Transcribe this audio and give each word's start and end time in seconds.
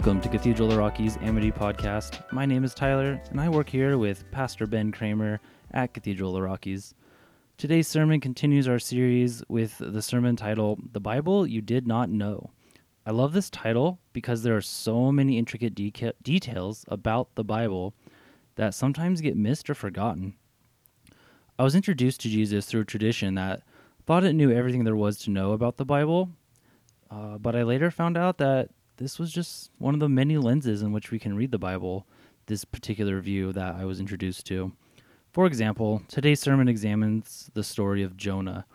Welcome 0.00 0.22
to 0.22 0.30
Cathedral 0.30 0.72
of 0.72 0.78
Rockies 0.78 1.18
Amity 1.18 1.52
Podcast. 1.52 2.24
My 2.32 2.46
name 2.46 2.64
is 2.64 2.72
Tyler, 2.72 3.20
and 3.28 3.38
I 3.38 3.50
work 3.50 3.68
here 3.68 3.98
with 3.98 4.24
Pastor 4.30 4.66
Ben 4.66 4.92
Cremer 4.92 5.40
at 5.72 5.92
Cathedral 5.92 6.34
of 6.34 6.42
Rockies. 6.42 6.94
Today's 7.58 7.86
sermon 7.86 8.18
continues 8.18 8.66
our 8.66 8.78
series 8.78 9.42
with 9.50 9.76
the 9.78 10.00
sermon 10.00 10.36
title, 10.36 10.78
The 10.92 11.00
Bible 11.00 11.46
You 11.46 11.60
Did 11.60 11.86
Not 11.86 12.08
Know. 12.08 12.48
I 13.04 13.10
love 13.10 13.34
this 13.34 13.50
title 13.50 13.98
because 14.14 14.42
there 14.42 14.56
are 14.56 14.62
so 14.62 15.12
many 15.12 15.36
intricate 15.36 15.74
de- 15.74 15.92
details 16.22 16.86
about 16.88 17.34
the 17.34 17.44
Bible 17.44 17.92
that 18.54 18.72
sometimes 18.72 19.20
get 19.20 19.36
missed 19.36 19.68
or 19.68 19.74
forgotten. 19.74 20.32
I 21.58 21.62
was 21.62 21.74
introduced 21.74 22.22
to 22.22 22.30
Jesus 22.30 22.64
through 22.64 22.80
a 22.80 22.86
tradition 22.86 23.34
that 23.34 23.64
thought 24.06 24.24
it 24.24 24.32
knew 24.32 24.50
everything 24.50 24.84
there 24.84 24.96
was 24.96 25.18
to 25.18 25.30
know 25.30 25.52
about 25.52 25.76
the 25.76 25.84
Bible, 25.84 26.30
uh, 27.10 27.36
but 27.36 27.54
I 27.54 27.64
later 27.64 27.90
found 27.90 28.16
out 28.16 28.38
that 28.38 28.70
this 29.00 29.18
was 29.18 29.32
just 29.32 29.70
one 29.78 29.94
of 29.94 30.00
the 30.00 30.08
many 30.10 30.36
lenses 30.36 30.82
in 30.82 30.92
which 30.92 31.10
we 31.10 31.18
can 31.18 31.34
read 31.34 31.50
the 31.50 31.58
Bible, 31.58 32.06
this 32.46 32.66
particular 32.66 33.18
view 33.20 33.50
that 33.52 33.74
I 33.74 33.86
was 33.86 33.98
introduced 33.98 34.46
to. 34.48 34.72
For 35.32 35.46
example, 35.46 36.02
today's 36.06 36.38
sermon 36.38 36.68
examines 36.68 37.50
the 37.54 37.64
story 37.64 38.02
of 38.02 38.18
Jonah. 38.18 38.66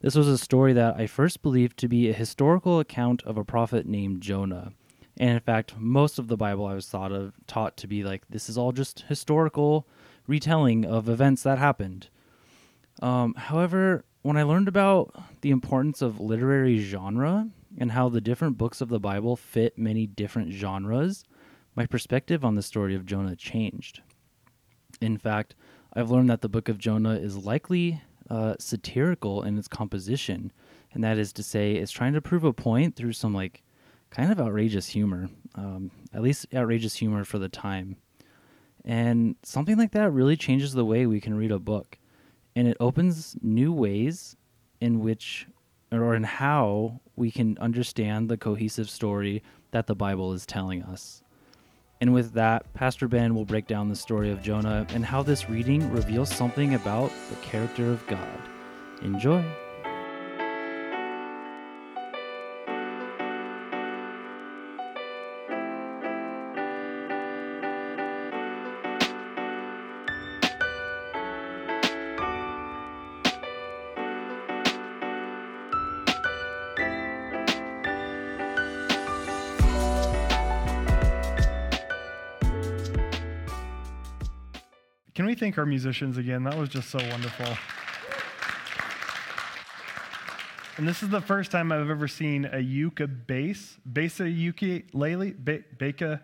This 0.00 0.14
was 0.14 0.28
a 0.28 0.38
story 0.38 0.72
that 0.74 0.94
I 0.96 1.08
first 1.08 1.42
believed 1.42 1.78
to 1.78 1.88
be 1.88 2.08
a 2.08 2.12
historical 2.12 2.78
account 2.78 3.24
of 3.24 3.36
a 3.36 3.44
prophet 3.44 3.86
named 3.86 4.20
Jonah. 4.20 4.72
And 5.18 5.30
in 5.30 5.40
fact, 5.40 5.74
most 5.76 6.20
of 6.20 6.28
the 6.28 6.36
Bible 6.36 6.66
I 6.66 6.74
was 6.74 6.86
thought 6.86 7.10
of 7.10 7.34
taught 7.48 7.76
to 7.78 7.88
be 7.88 8.04
like 8.04 8.22
this 8.30 8.48
is 8.48 8.56
all 8.56 8.70
just 8.70 9.00
historical 9.08 9.84
retelling 10.28 10.84
of 10.84 11.08
events 11.08 11.42
that 11.42 11.58
happened. 11.58 12.08
Um, 13.02 13.34
however, 13.34 14.04
when 14.22 14.36
I 14.36 14.44
learned 14.44 14.68
about 14.68 15.40
the 15.40 15.50
importance 15.50 16.02
of 16.02 16.20
literary 16.20 16.78
genre 16.78 17.48
and 17.78 17.92
how 17.92 18.08
the 18.08 18.20
different 18.20 18.58
books 18.58 18.80
of 18.80 18.88
the 18.88 19.00
Bible 19.00 19.36
fit 19.36 19.78
many 19.78 20.06
different 20.06 20.52
genres, 20.52 21.24
my 21.74 21.86
perspective 21.86 22.44
on 22.44 22.54
the 22.54 22.62
story 22.62 22.94
of 22.94 23.06
Jonah 23.06 23.36
changed. 23.36 24.00
In 25.00 25.18
fact, 25.18 25.54
I've 25.92 26.10
learned 26.10 26.30
that 26.30 26.40
the 26.40 26.48
book 26.48 26.68
of 26.68 26.78
Jonah 26.78 27.14
is 27.14 27.36
likely 27.36 28.00
uh, 28.30 28.54
satirical 28.58 29.42
in 29.42 29.58
its 29.58 29.68
composition, 29.68 30.52
and 30.92 31.04
that 31.04 31.18
is 31.18 31.32
to 31.34 31.42
say, 31.42 31.74
it's 31.74 31.92
trying 31.92 32.14
to 32.14 32.22
prove 32.22 32.44
a 32.44 32.52
point 32.52 32.96
through 32.96 33.12
some 33.12 33.34
like 33.34 33.62
kind 34.10 34.32
of 34.32 34.40
outrageous 34.40 34.88
humor, 34.88 35.28
um, 35.54 35.90
at 36.14 36.22
least 36.22 36.46
outrageous 36.54 36.94
humor 36.94 37.24
for 37.24 37.38
the 37.38 37.48
time. 37.48 37.96
And 38.84 39.36
something 39.42 39.76
like 39.76 39.92
that 39.92 40.12
really 40.12 40.36
changes 40.36 40.72
the 40.72 40.84
way 40.84 41.06
we 41.06 41.20
can 41.20 41.34
read 41.34 41.50
a 41.50 41.58
book, 41.58 41.98
and 42.54 42.66
it 42.68 42.76
opens 42.80 43.36
new 43.42 43.72
ways 43.72 44.36
in 44.80 45.00
which 45.00 45.46
or 45.92 46.14
in 46.14 46.24
how 46.24 47.00
we 47.16 47.30
can 47.30 47.56
understand 47.58 48.28
the 48.28 48.36
cohesive 48.36 48.90
story 48.90 49.42
that 49.70 49.86
the 49.86 49.94
Bible 49.94 50.32
is 50.32 50.46
telling 50.46 50.82
us. 50.82 51.22
And 52.00 52.12
with 52.12 52.34
that, 52.34 52.72
Pastor 52.74 53.08
Ben 53.08 53.34
will 53.34 53.46
break 53.46 53.66
down 53.66 53.88
the 53.88 53.96
story 53.96 54.30
of 54.30 54.42
Jonah 54.42 54.86
and 54.90 55.04
how 55.04 55.22
this 55.22 55.48
reading 55.48 55.90
reveals 55.90 56.28
something 56.28 56.74
about 56.74 57.10
the 57.30 57.36
character 57.36 57.90
of 57.90 58.06
God. 58.06 58.40
Enjoy! 59.02 59.44
Thank 85.46 85.58
our 85.58 85.64
musicians 85.64 86.18
again? 86.18 86.42
That 86.42 86.58
was 86.58 86.68
just 86.68 86.90
so 86.90 86.98
wonderful. 87.08 87.46
And 90.76 90.88
this 90.88 91.04
is 91.04 91.08
the 91.08 91.20
first 91.20 91.52
time 91.52 91.70
I've 91.70 91.88
ever 91.88 92.08
seen 92.08 92.48
a 92.50 92.58
yucca 92.58 93.06
bass, 93.06 93.76
bass 93.86 94.18
a 94.18 94.28
ukulele, 94.28 95.36
ba- 95.38 95.62
beka, 95.78 96.20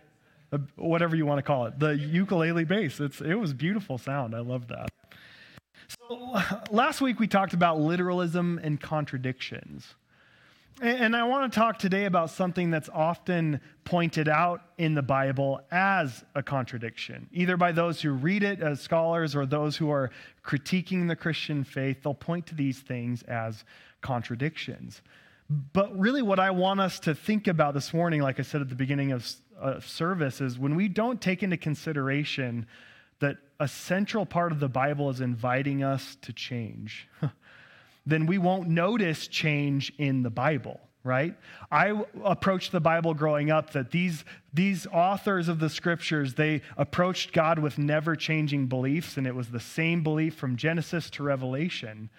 uh, 0.53 0.59
whatever 0.75 1.15
you 1.15 1.25
want 1.25 1.39
to 1.39 1.43
call 1.43 1.67
it, 1.67 1.79
the 1.79 1.97
ukulele 1.97 2.65
bass. 2.65 2.99
It's, 2.99 3.21
it 3.21 3.37
was 3.37 3.55
beautiful 3.55 3.97
sound. 3.97 4.35
I 4.35 4.41
love 4.41 4.67
that. 4.67 4.89
So 5.87 6.33
last 6.73 7.01
week 7.01 7.21
we 7.21 7.29
talked 7.29 7.53
about 7.53 7.79
literalism 7.79 8.59
and 8.61 8.81
contradictions. 8.81 9.95
And 10.83 11.15
I 11.15 11.23
want 11.23 11.53
to 11.53 11.57
talk 11.57 11.79
today 11.79 12.07
about 12.07 12.31
something 12.31 12.71
that's 12.71 12.89
often 12.93 13.61
pointed 13.85 14.29
out 14.29 14.63
in 14.79 14.95
the 14.95 15.03
Bible 15.03 15.61
as 15.71 16.25
a 16.35 16.43
contradiction, 16.43 17.29
either 17.31 17.57
by 17.57 17.71
those 17.71 18.03
who 18.03 18.11
read 18.11 18.43
it 18.43 18.61
as 18.61 18.81
scholars 18.81 19.37
or 19.37 19.47
those 19.47 19.77
who 19.77 19.93
are 19.93 20.11
critiquing 20.45 21.07
the 21.07 21.15
Christian 21.15 21.63
faith. 21.63 22.03
They'll 22.03 22.15
point 22.15 22.49
to 22.49 22.57
these 22.57 22.81
things 22.81 23.23
as 23.23 23.63
contradictions. 24.01 25.03
But 25.73 25.97
really, 25.97 26.21
what 26.21 26.41
I 26.41 26.51
want 26.51 26.81
us 26.81 26.99
to 27.01 27.15
think 27.15 27.47
about 27.47 27.75
this 27.75 27.95
morning, 27.95 28.21
like 28.21 28.41
I 28.41 28.43
said 28.43 28.61
at 28.61 28.69
the 28.69 28.75
beginning 28.75 29.13
of, 29.13 29.25
service, 29.85 30.41
is 30.41 30.59
when 30.59 30.75
we 30.75 30.89
don't 30.89 31.21
take 31.21 31.45
into 31.45 31.59
consideration 31.59 32.67
that 33.21 33.37
a 33.61 33.69
central 33.69 34.27
part 34.27 34.51
of 34.51 34.59
the 34.59 34.69
Bible 34.69 35.11
is 35.11 35.21
inviting 35.21 35.85
us 35.85 36.17
to 36.23 36.33
change. 36.33 37.07
then 38.07 38.27
we 38.27 38.39
won't 38.39 38.69
notice 38.69 39.27
change 39.29 39.93
in 39.99 40.23
the 40.23 40.31
Bible, 40.31 40.81
right? 41.05 41.37
I 41.71 42.03
approached 42.25 42.73
the 42.73 42.81
Bible 42.81 43.15
growing 43.15 43.51
up 43.51 43.73
that 43.73 43.91
these, 43.91 44.25
these 44.53 44.87
authors 44.87 45.49
of 45.49 45.59
the 45.59 45.69
scriptures, 45.69 46.35
they 46.35 46.63
approached 46.77 47.33
God 47.33 47.59
with 47.59 47.79
never 47.79 48.17
changing 48.17 48.67
beliefs, 48.67 49.17
and 49.17 49.27
it 49.27 49.35
was 49.35 49.49
the 49.49 49.61
same 49.61 50.03
belief 50.03 50.35
from 50.35 50.57
Genesis 50.57 51.11
to 51.11 51.23
Revelation. 51.23 52.11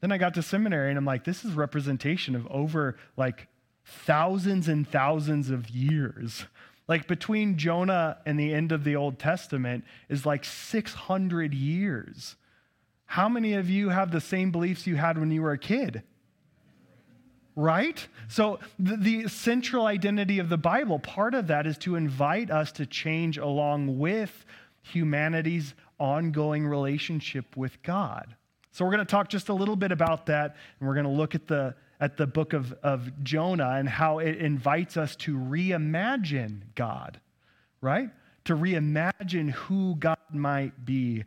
Then 0.00 0.12
I 0.12 0.18
got 0.18 0.34
to 0.34 0.42
seminary 0.42 0.90
and 0.90 0.98
I'm 0.98 1.04
like, 1.04 1.24
this 1.24 1.44
is 1.44 1.52
representation 1.52 2.34
of 2.34 2.46
over 2.48 2.96
like 3.16 3.48
thousands 3.84 4.68
and 4.68 4.86
thousands 4.86 5.50
of 5.50 5.70
years. 5.70 6.44
Like 6.88 7.08
between 7.08 7.56
Jonah 7.56 8.18
and 8.26 8.38
the 8.38 8.52
end 8.52 8.72
of 8.72 8.84
the 8.84 8.96
Old 8.96 9.18
Testament 9.18 9.84
is 10.08 10.26
like 10.26 10.44
600 10.44 11.54
years. 11.54 12.36
How 13.06 13.28
many 13.28 13.54
of 13.54 13.70
you 13.70 13.88
have 13.88 14.10
the 14.10 14.20
same 14.20 14.50
beliefs 14.50 14.86
you 14.86 14.96
had 14.96 15.18
when 15.18 15.30
you 15.30 15.42
were 15.42 15.52
a 15.52 15.58
kid? 15.58 16.02
Right? 17.54 18.06
So, 18.28 18.58
the, 18.78 18.96
the, 18.96 19.28
central 19.28 19.86
identity 19.86 20.40
of 20.40 20.50
the 20.50 20.58
Bible, 20.58 20.98
part 20.98 21.34
of 21.34 21.46
that 21.46 21.66
is 21.66 21.78
to 21.78 21.94
invite 21.94 22.50
us 22.50 22.70
to 22.72 22.84
change 22.84 23.38
along 23.38 23.98
with 23.98 24.44
humanity's 24.82 25.72
ongoing 25.98 26.66
relationship 26.66 27.56
with 27.56 27.82
God. 27.82 28.36
So, 28.72 28.84
we're 28.84 28.90
going 28.90 29.06
to 29.06 29.10
talk 29.10 29.30
just 29.30 29.48
a 29.48 29.54
little 29.54 29.76
bit 29.76 29.90
about 29.90 30.26
that, 30.26 30.56
and 30.78 30.86
we're 30.86 30.94
going 30.94 31.06
to 31.06 31.10
look 31.10 31.34
at 31.34 31.46
the, 31.46 31.74
at 31.98 32.18
the 32.18 32.26
book 32.26 32.52
of, 32.52 32.74
of 32.82 33.10
Jonah 33.22 33.70
and 33.70 33.88
how 33.88 34.18
it 34.18 34.36
invites 34.36 34.98
us 34.98 35.16
to 35.16 35.38
reimagine 35.38 36.60
God, 36.74 37.20
right? 37.80 38.10
To 38.44 38.54
reimagine 38.54 39.52
who 39.52 39.94
God 39.94 40.18
might 40.30 40.84
be 40.84 41.24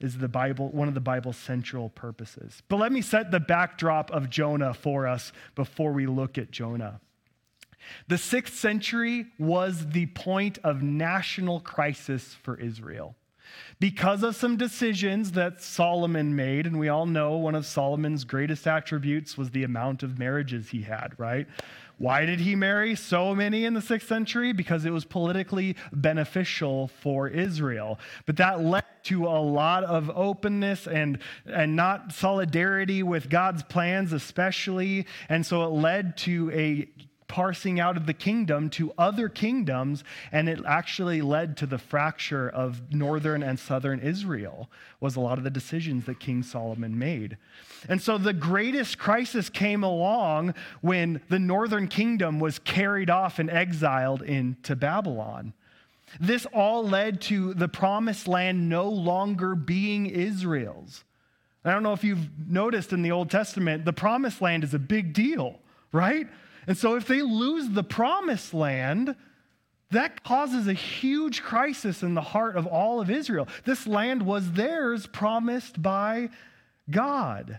is 0.00 0.18
the 0.18 0.28
Bible, 0.28 0.70
one 0.70 0.88
of 0.88 0.94
the 0.94 1.00
Bible's 1.00 1.36
central 1.36 1.90
purposes. 1.90 2.62
But 2.68 2.78
let 2.78 2.90
me 2.90 3.02
set 3.02 3.30
the 3.30 3.40
backdrop 3.40 4.10
of 4.10 4.30
Jonah 4.30 4.74
for 4.74 5.06
us 5.06 5.32
before 5.54 5.92
we 5.92 6.06
look 6.06 6.38
at 6.38 6.50
Jonah. 6.50 7.00
The 8.08 8.18
sixth 8.18 8.54
century 8.54 9.26
was 9.38 9.88
the 9.88 10.06
point 10.06 10.58
of 10.64 10.82
national 10.82 11.60
crisis 11.60 12.34
for 12.42 12.56
Israel. 12.58 13.16
Because 13.78 14.22
of 14.22 14.36
some 14.36 14.56
decisions 14.56 15.32
that 15.32 15.60
Solomon 15.60 16.36
made, 16.36 16.66
and 16.66 16.78
we 16.78 16.88
all 16.88 17.06
know 17.06 17.36
one 17.36 17.54
of 17.54 17.66
Solomon's 17.66 18.24
greatest 18.24 18.66
attributes 18.66 19.36
was 19.36 19.50
the 19.50 19.64
amount 19.64 20.02
of 20.02 20.18
marriages 20.18 20.68
he 20.68 20.82
had, 20.82 21.14
right? 21.18 21.48
Why 22.00 22.24
did 22.24 22.40
he 22.40 22.56
marry 22.56 22.94
so 22.94 23.34
many 23.34 23.66
in 23.66 23.74
the 23.74 23.82
sixth 23.82 24.08
century? 24.08 24.54
Because 24.54 24.86
it 24.86 24.90
was 24.90 25.04
politically 25.04 25.76
beneficial 25.92 26.88
for 26.88 27.28
Israel. 27.28 27.98
But 28.24 28.38
that 28.38 28.62
led 28.62 28.84
to 29.02 29.26
a 29.26 29.36
lot 29.38 29.84
of 29.84 30.08
openness 30.08 30.86
and, 30.86 31.18
and 31.44 31.76
not 31.76 32.14
solidarity 32.14 33.02
with 33.02 33.28
God's 33.28 33.62
plans, 33.64 34.14
especially. 34.14 35.06
And 35.28 35.44
so 35.44 35.62
it 35.64 35.72
led 35.72 36.16
to 36.18 36.50
a 36.52 36.88
parsing 37.30 37.78
out 37.78 37.96
of 37.96 38.06
the 38.06 38.12
kingdom 38.12 38.68
to 38.70 38.92
other 38.98 39.28
kingdoms, 39.28 40.02
and 40.32 40.48
it 40.48 40.58
actually 40.66 41.22
led 41.22 41.56
to 41.58 41.66
the 41.66 41.78
fracture 41.78 42.48
of 42.48 42.92
northern 42.92 43.40
and 43.40 43.56
southern 43.56 44.00
Israel, 44.00 44.68
was 44.98 45.14
a 45.14 45.20
lot 45.20 45.38
of 45.38 45.44
the 45.44 45.50
decisions 45.50 46.06
that 46.06 46.18
King 46.18 46.42
Solomon 46.42 46.98
made. 46.98 47.36
And 47.88 48.02
so 48.02 48.18
the 48.18 48.32
greatest 48.32 48.98
crisis 48.98 49.48
came 49.48 49.84
along 49.84 50.54
when 50.80 51.20
the 51.28 51.38
northern 51.38 51.86
kingdom 51.86 52.40
was 52.40 52.58
carried 52.58 53.08
off 53.08 53.38
and 53.38 53.48
exiled 53.48 54.22
into 54.22 54.74
Babylon. 54.74 55.52
This 56.18 56.46
all 56.46 56.84
led 56.84 57.20
to 57.22 57.54
the 57.54 57.68
promised 57.68 58.26
land 58.26 58.68
no 58.68 58.88
longer 58.88 59.54
being 59.54 60.06
Israel's. 60.06 61.04
I 61.64 61.70
don't 61.70 61.84
know 61.84 61.92
if 61.92 62.02
you've 62.02 62.28
noticed 62.48 62.92
in 62.92 63.02
the 63.02 63.12
Old 63.12 63.30
Testament, 63.30 63.84
the 63.84 63.92
promised 63.92 64.42
land 64.42 64.64
is 64.64 64.74
a 64.74 64.80
big 64.80 65.12
deal, 65.12 65.60
right? 65.92 66.26
And 66.66 66.76
so 66.76 66.94
if 66.94 67.06
they 67.06 67.22
lose 67.22 67.70
the 67.70 67.84
promised 67.84 68.54
land, 68.54 69.16
That 69.90 70.22
causes 70.22 70.68
a 70.68 70.72
huge 70.72 71.42
crisis 71.42 72.02
in 72.02 72.14
the 72.14 72.20
heart 72.20 72.56
of 72.56 72.66
all 72.66 73.00
of 73.00 73.10
Israel. 73.10 73.48
This 73.64 73.86
land 73.86 74.22
was 74.22 74.52
theirs, 74.52 75.06
promised 75.06 75.82
by 75.82 76.30
God. 76.88 77.58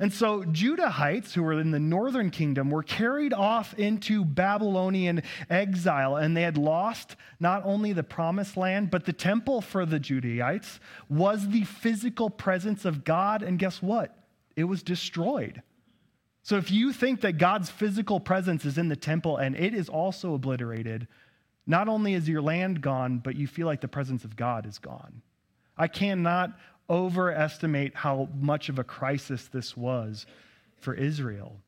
And 0.00 0.12
so 0.12 0.44
Judahites, 0.44 1.32
who 1.32 1.42
were 1.42 1.60
in 1.60 1.72
the 1.72 1.80
northern 1.80 2.30
kingdom, 2.30 2.70
were 2.70 2.84
carried 2.84 3.34
off 3.34 3.74
into 3.74 4.24
Babylonian 4.24 5.22
exile, 5.50 6.16
and 6.16 6.36
they 6.36 6.42
had 6.42 6.56
lost 6.56 7.16
not 7.40 7.62
only 7.64 7.92
the 7.92 8.04
promised 8.04 8.56
land, 8.56 8.90
but 8.90 9.04
the 9.04 9.12
temple 9.12 9.60
for 9.60 9.84
the 9.84 9.98
Judahites 9.98 10.78
was 11.10 11.48
the 11.48 11.64
physical 11.64 12.30
presence 12.30 12.84
of 12.84 13.04
God. 13.04 13.42
And 13.42 13.58
guess 13.58 13.82
what? 13.82 14.16
It 14.56 14.64
was 14.64 14.82
destroyed. 14.82 15.62
So 16.48 16.56
if 16.56 16.70
you 16.70 16.94
think 16.94 17.20
that 17.20 17.36
God's 17.36 17.68
physical 17.68 18.20
presence 18.20 18.64
is 18.64 18.78
in 18.78 18.88
the 18.88 18.96
temple 18.96 19.36
and 19.36 19.54
it 19.54 19.74
is 19.74 19.90
also 19.90 20.32
obliterated, 20.32 21.06
not 21.66 21.88
only 21.88 22.14
is 22.14 22.26
your 22.26 22.40
land 22.40 22.80
gone, 22.80 23.18
but 23.18 23.36
you 23.36 23.46
feel 23.46 23.66
like 23.66 23.82
the 23.82 23.86
presence 23.86 24.24
of 24.24 24.34
God 24.34 24.64
is 24.64 24.78
gone. 24.78 25.20
I 25.76 25.88
cannot 25.88 26.58
overestimate 26.88 27.94
how 27.94 28.30
much 28.34 28.70
of 28.70 28.78
a 28.78 28.84
crisis 28.84 29.46
this 29.48 29.76
was 29.76 30.24
for 30.78 30.94
Israel. 30.94 31.60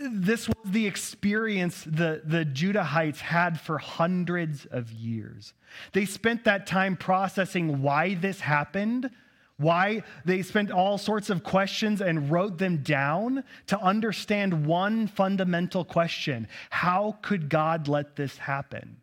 This 0.00 0.48
was 0.48 0.72
the 0.72 0.86
experience 0.86 1.84
the, 1.84 2.22
the 2.24 2.46
Judahites 2.46 3.18
had 3.18 3.60
for 3.60 3.76
hundreds 3.76 4.64
of 4.64 4.90
years. 4.92 5.52
They 5.92 6.06
spent 6.06 6.44
that 6.44 6.66
time 6.66 6.96
processing 6.96 7.82
why 7.82 8.14
this 8.14 8.40
happened, 8.40 9.10
why 9.56 10.02
they 10.24 10.42
spent 10.42 10.70
all 10.70 10.98
sorts 10.98 11.30
of 11.30 11.44
questions 11.44 12.00
and 12.00 12.30
wrote 12.30 12.58
them 12.58 12.78
down 12.78 13.44
to 13.68 13.78
understand 13.80 14.66
one 14.66 15.06
fundamental 15.06 15.84
question 15.84 16.48
How 16.70 17.18
could 17.22 17.48
God 17.48 17.88
let 17.88 18.16
this 18.16 18.38
happen? 18.38 18.96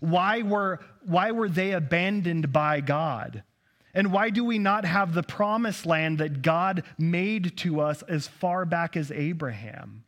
Why 0.00 0.42
were, 0.42 0.80
why 1.04 1.30
were 1.32 1.48
they 1.48 1.72
abandoned 1.72 2.52
by 2.52 2.80
God? 2.80 3.42
And 3.94 4.12
why 4.12 4.28
do 4.28 4.44
we 4.44 4.58
not 4.58 4.84
have 4.84 5.14
the 5.14 5.22
promised 5.22 5.86
land 5.86 6.18
that 6.18 6.42
God 6.42 6.82
made 6.98 7.56
to 7.58 7.80
us 7.80 8.02
as 8.02 8.28
far 8.28 8.66
back 8.66 8.94
as 8.94 9.10
Abraham? 9.10 10.04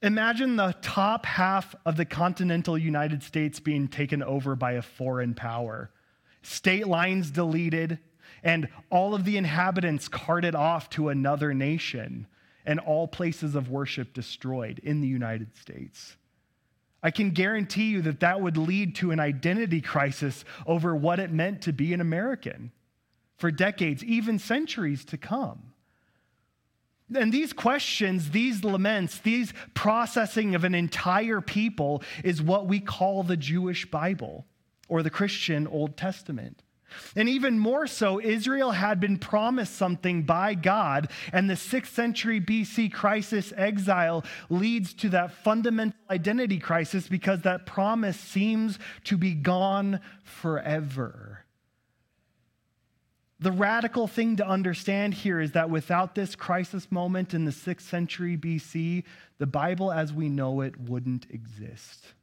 Imagine 0.00 0.56
the 0.56 0.74
top 0.80 1.26
half 1.26 1.74
of 1.84 1.96
the 1.96 2.04
continental 2.04 2.78
United 2.78 3.22
States 3.22 3.60
being 3.60 3.88
taken 3.88 4.22
over 4.22 4.56
by 4.56 4.72
a 4.72 4.82
foreign 4.82 5.34
power, 5.34 5.90
state 6.44 6.86
lines 6.86 7.30
deleted, 7.30 7.98
and 8.42 8.68
all 8.90 9.14
of 9.14 9.24
the 9.24 9.36
inhabitants 9.36 10.08
carted 10.08 10.54
off 10.54 10.90
to 10.90 11.08
another 11.08 11.54
nation, 11.54 12.26
and 12.66 12.78
all 12.80 13.08
places 13.08 13.54
of 13.54 13.70
worship 13.70 14.12
destroyed 14.12 14.80
in 14.82 15.00
the 15.00 15.08
United 15.08 15.56
States. 15.56 16.16
I 17.02 17.10
can 17.10 17.30
guarantee 17.30 17.90
you 17.90 18.02
that 18.02 18.20
that 18.20 18.40
would 18.40 18.56
lead 18.56 18.94
to 18.96 19.10
an 19.10 19.20
identity 19.20 19.82
crisis 19.82 20.44
over 20.66 20.96
what 20.96 21.20
it 21.20 21.30
meant 21.30 21.62
to 21.62 21.72
be 21.72 21.92
an 21.92 22.00
American 22.00 22.72
for 23.36 23.50
decades, 23.50 24.02
even 24.02 24.38
centuries 24.38 25.04
to 25.06 25.18
come. 25.18 25.74
And 27.14 27.30
these 27.30 27.52
questions, 27.52 28.30
these 28.30 28.64
laments, 28.64 29.18
these 29.18 29.52
processing 29.74 30.54
of 30.54 30.64
an 30.64 30.74
entire 30.74 31.42
people 31.42 32.02
is 32.22 32.40
what 32.40 32.66
we 32.66 32.80
call 32.80 33.22
the 33.22 33.36
Jewish 33.36 33.90
Bible 33.90 34.46
or 34.88 35.02
the 35.02 35.10
Christian 35.10 35.66
Old 35.66 35.96
Testament. 35.96 36.62
And 37.16 37.28
even 37.28 37.58
more 37.58 37.86
so, 37.86 38.20
Israel 38.20 38.72
had 38.72 39.00
been 39.00 39.18
promised 39.18 39.76
something 39.76 40.22
by 40.22 40.54
God, 40.54 41.10
and 41.32 41.48
the 41.48 41.54
6th 41.54 41.88
century 41.88 42.40
BC 42.40 42.92
crisis 42.92 43.52
exile 43.56 44.24
leads 44.48 44.94
to 44.94 45.08
that 45.10 45.32
fundamental 45.32 45.98
identity 46.10 46.58
crisis 46.58 47.08
because 47.08 47.42
that 47.42 47.66
promise 47.66 48.18
seems 48.18 48.78
to 49.04 49.16
be 49.16 49.34
gone 49.34 50.00
forever. 50.22 51.44
The 53.40 53.52
radical 53.52 54.06
thing 54.06 54.36
to 54.36 54.46
understand 54.46 55.14
here 55.14 55.40
is 55.40 55.52
that 55.52 55.68
without 55.68 56.14
this 56.14 56.34
crisis 56.34 56.90
moment 56.90 57.34
in 57.34 57.44
the 57.44 57.50
6th 57.50 57.82
century 57.82 58.38
BC, 58.38 59.04
the 59.38 59.46
Bible 59.46 59.92
as 59.92 60.12
we 60.12 60.28
know 60.28 60.60
it 60.60 60.80
wouldn't 60.80 61.26
exist 61.30 62.13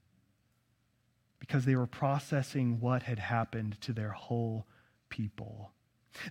because 1.51 1.65
they 1.65 1.75
were 1.75 1.85
processing 1.85 2.79
what 2.79 3.03
had 3.03 3.19
happened 3.19 3.75
to 3.81 3.91
their 3.91 4.11
whole 4.11 4.65
people. 5.09 5.73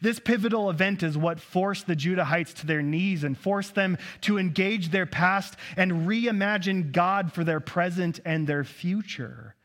This 0.00 0.18
pivotal 0.18 0.70
event 0.70 1.02
is 1.02 1.18
what 1.18 1.40
forced 1.40 1.86
the 1.86 1.94
Judahites 1.94 2.54
to 2.54 2.66
their 2.66 2.80
knees 2.80 3.22
and 3.22 3.36
forced 3.36 3.74
them 3.74 3.98
to 4.22 4.38
engage 4.38 4.88
their 4.88 5.04
past 5.04 5.56
and 5.76 6.08
reimagine 6.08 6.90
God 6.92 7.34
for 7.34 7.44
their 7.44 7.60
present 7.60 8.18
and 8.24 8.46
their 8.46 8.64
future. 8.64 9.56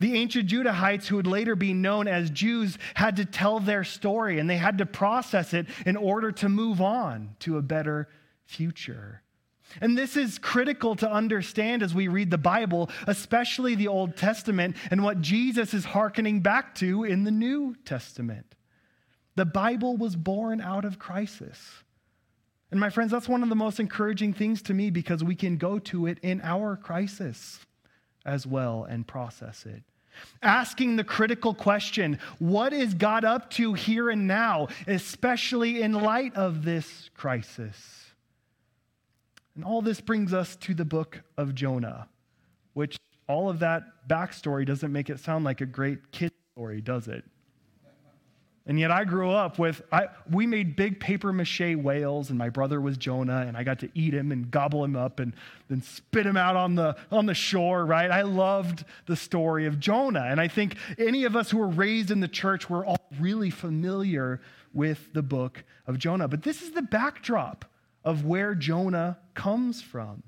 The 0.00 0.16
ancient 0.16 0.48
Judahites, 0.48 1.06
who 1.06 1.14
would 1.14 1.28
later 1.28 1.54
be 1.54 1.72
known 1.72 2.08
as 2.08 2.28
Jews, 2.28 2.76
had 2.94 3.14
to 3.16 3.24
tell 3.24 3.60
their 3.60 3.84
story 3.84 4.40
and 4.40 4.50
they 4.50 4.56
had 4.56 4.78
to 4.78 4.86
process 4.86 5.54
it 5.54 5.66
in 5.86 5.96
order 5.96 6.32
to 6.32 6.48
move 6.48 6.80
on 6.80 7.36
to 7.40 7.56
a 7.56 7.62
better 7.62 8.08
future. 8.46 9.22
And 9.80 9.96
this 9.96 10.16
is 10.16 10.38
critical 10.38 10.96
to 10.96 11.10
understand 11.10 11.82
as 11.82 11.94
we 11.94 12.08
read 12.08 12.30
the 12.30 12.38
Bible, 12.38 12.90
especially 13.06 13.74
the 13.74 13.88
Old 13.88 14.16
Testament, 14.16 14.76
and 14.90 15.04
what 15.04 15.20
Jesus 15.20 15.74
is 15.74 15.84
hearkening 15.84 16.40
back 16.40 16.74
to 16.76 17.04
in 17.04 17.24
the 17.24 17.30
New 17.30 17.76
Testament. 17.84 18.54
The 19.36 19.44
Bible 19.44 19.96
was 19.96 20.16
born 20.16 20.60
out 20.60 20.84
of 20.84 20.98
crisis. 20.98 21.84
And 22.70 22.80
my 22.80 22.90
friends, 22.90 23.10
that's 23.10 23.28
one 23.28 23.42
of 23.42 23.48
the 23.48 23.56
most 23.56 23.80
encouraging 23.80 24.32
things 24.32 24.62
to 24.62 24.74
me 24.74 24.90
because 24.90 25.24
we 25.24 25.34
can 25.34 25.56
go 25.56 25.78
to 25.80 26.06
it 26.06 26.18
in 26.22 26.40
our 26.42 26.76
crisis 26.76 27.60
as 28.24 28.46
well 28.46 28.84
and 28.84 29.06
process 29.06 29.66
it. 29.66 29.82
Asking 30.42 30.96
the 30.96 31.04
critical 31.04 31.54
question, 31.54 32.18
what 32.38 32.72
is 32.72 32.94
God 32.94 33.24
up 33.24 33.50
to 33.50 33.74
here 33.74 34.10
and 34.10 34.26
now, 34.26 34.68
especially 34.86 35.80
in 35.80 35.92
light 35.92 36.34
of 36.34 36.64
this 36.64 37.10
crisis? 37.14 37.99
And 39.60 39.66
all 39.66 39.82
this 39.82 40.00
brings 40.00 40.32
us 40.32 40.56
to 40.56 40.72
the 40.72 40.86
book 40.86 41.20
of 41.36 41.54
Jonah, 41.54 42.08
which 42.72 42.96
all 43.28 43.50
of 43.50 43.58
that 43.58 44.08
backstory 44.08 44.64
doesn't 44.64 44.90
make 44.90 45.10
it 45.10 45.20
sound 45.20 45.44
like 45.44 45.60
a 45.60 45.66
great 45.66 46.12
kid 46.12 46.32
story, 46.54 46.80
does 46.80 47.08
it? 47.08 47.24
And 48.64 48.80
yet 48.80 48.90
I 48.90 49.04
grew 49.04 49.30
up 49.30 49.58
with, 49.58 49.82
I, 49.92 50.06
we 50.30 50.46
made 50.46 50.76
big 50.76 50.98
paper 50.98 51.30
mache 51.30 51.76
whales, 51.76 52.30
and 52.30 52.38
my 52.38 52.48
brother 52.48 52.80
was 52.80 52.96
Jonah, 52.96 53.44
and 53.46 53.54
I 53.54 53.62
got 53.62 53.80
to 53.80 53.90
eat 53.92 54.14
him 54.14 54.32
and 54.32 54.50
gobble 54.50 54.82
him 54.82 54.96
up 54.96 55.20
and 55.20 55.34
then 55.68 55.82
spit 55.82 56.24
him 56.24 56.38
out 56.38 56.56
on 56.56 56.74
the, 56.74 56.96
on 57.12 57.26
the 57.26 57.34
shore, 57.34 57.84
right? 57.84 58.10
I 58.10 58.22
loved 58.22 58.86
the 59.04 59.16
story 59.16 59.66
of 59.66 59.78
Jonah. 59.78 60.24
And 60.24 60.40
I 60.40 60.48
think 60.48 60.76
any 60.96 61.24
of 61.24 61.36
us 61.36 61.50
who 61.50 61.58
were 61.58 61.68
raised 61.68 62.10
in 62.10 62.20
the 62.20 62.28
church 62.28 62.70
were 62.70 62.86
all 62.86 63.10
really 63.20 63.50
familiar 63.50 64.40
with 64.72 65.12
the 65.12 65.22
book 65.22 65.64
of 65.86 65.98
Jonah. 65.98 66.28
But 66.28 66.44
this 66.44 66.62
is 66.62 66.70
the 66.70 66.80
backdrop 66.80 67.66
of 68.04 68.24
where 68.24 68.54
Jonah 68.54 69.18
comes 69.34 69.82
from. 69.82 70.22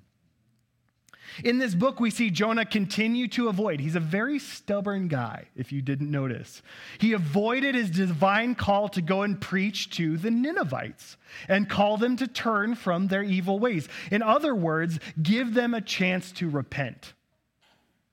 In 1.44 1.58
this 1.58 1.74
book, 1.74 1.98
we 1.98 2.10
see 2.10 2.30
Jonah 2.30 2.66
continue 2.66 3.26
to 3.28 3.48
avoid. 3.48 3.80
He's 3.80 3.96
a 3.96 4.00
very 4.00 4.38
stubborn 4.38 5.08
guy, 5.08 5.48
if 5.56 5.72
you 5.72 5.80
didn't 5.80 6.10
notice. 6.10 6.62
He 6.98 7.14
avoided 7.14 7.74
his 7.74 7.90
divine 7.90 8.54
call 8.54 8.88
to 8.90 9.00
go 9.00 9.22
and 9.22 9.40
preach 9.40 9.88
to 9.96 10.18
the 10.18 10.30
Ninevites 10.30 11.16
and 11.48 11.70
call 11.70 11.96
them 11.96 12.16
to 12.18 12.26
turn 12.26 12.74
from 12.74 13.08
their 13.08 13.22
evil 13.22 13.58
ways. 13.58 13.88
In 14.10 14.22
other 14.22 14.54
words, 14.54 14.98
give 15.22 15.54
them 15.54 15.72
a 15.72 15.80
chance 15.80 16.32
to 16.32 16.50
repent 16.50 17.14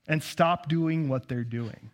and 0.08 0.24
stop 0.24 0.70
doing 0.70 1.10
what 1.10 1.28
they're 1.28 1.44
doing. 1.44 1.92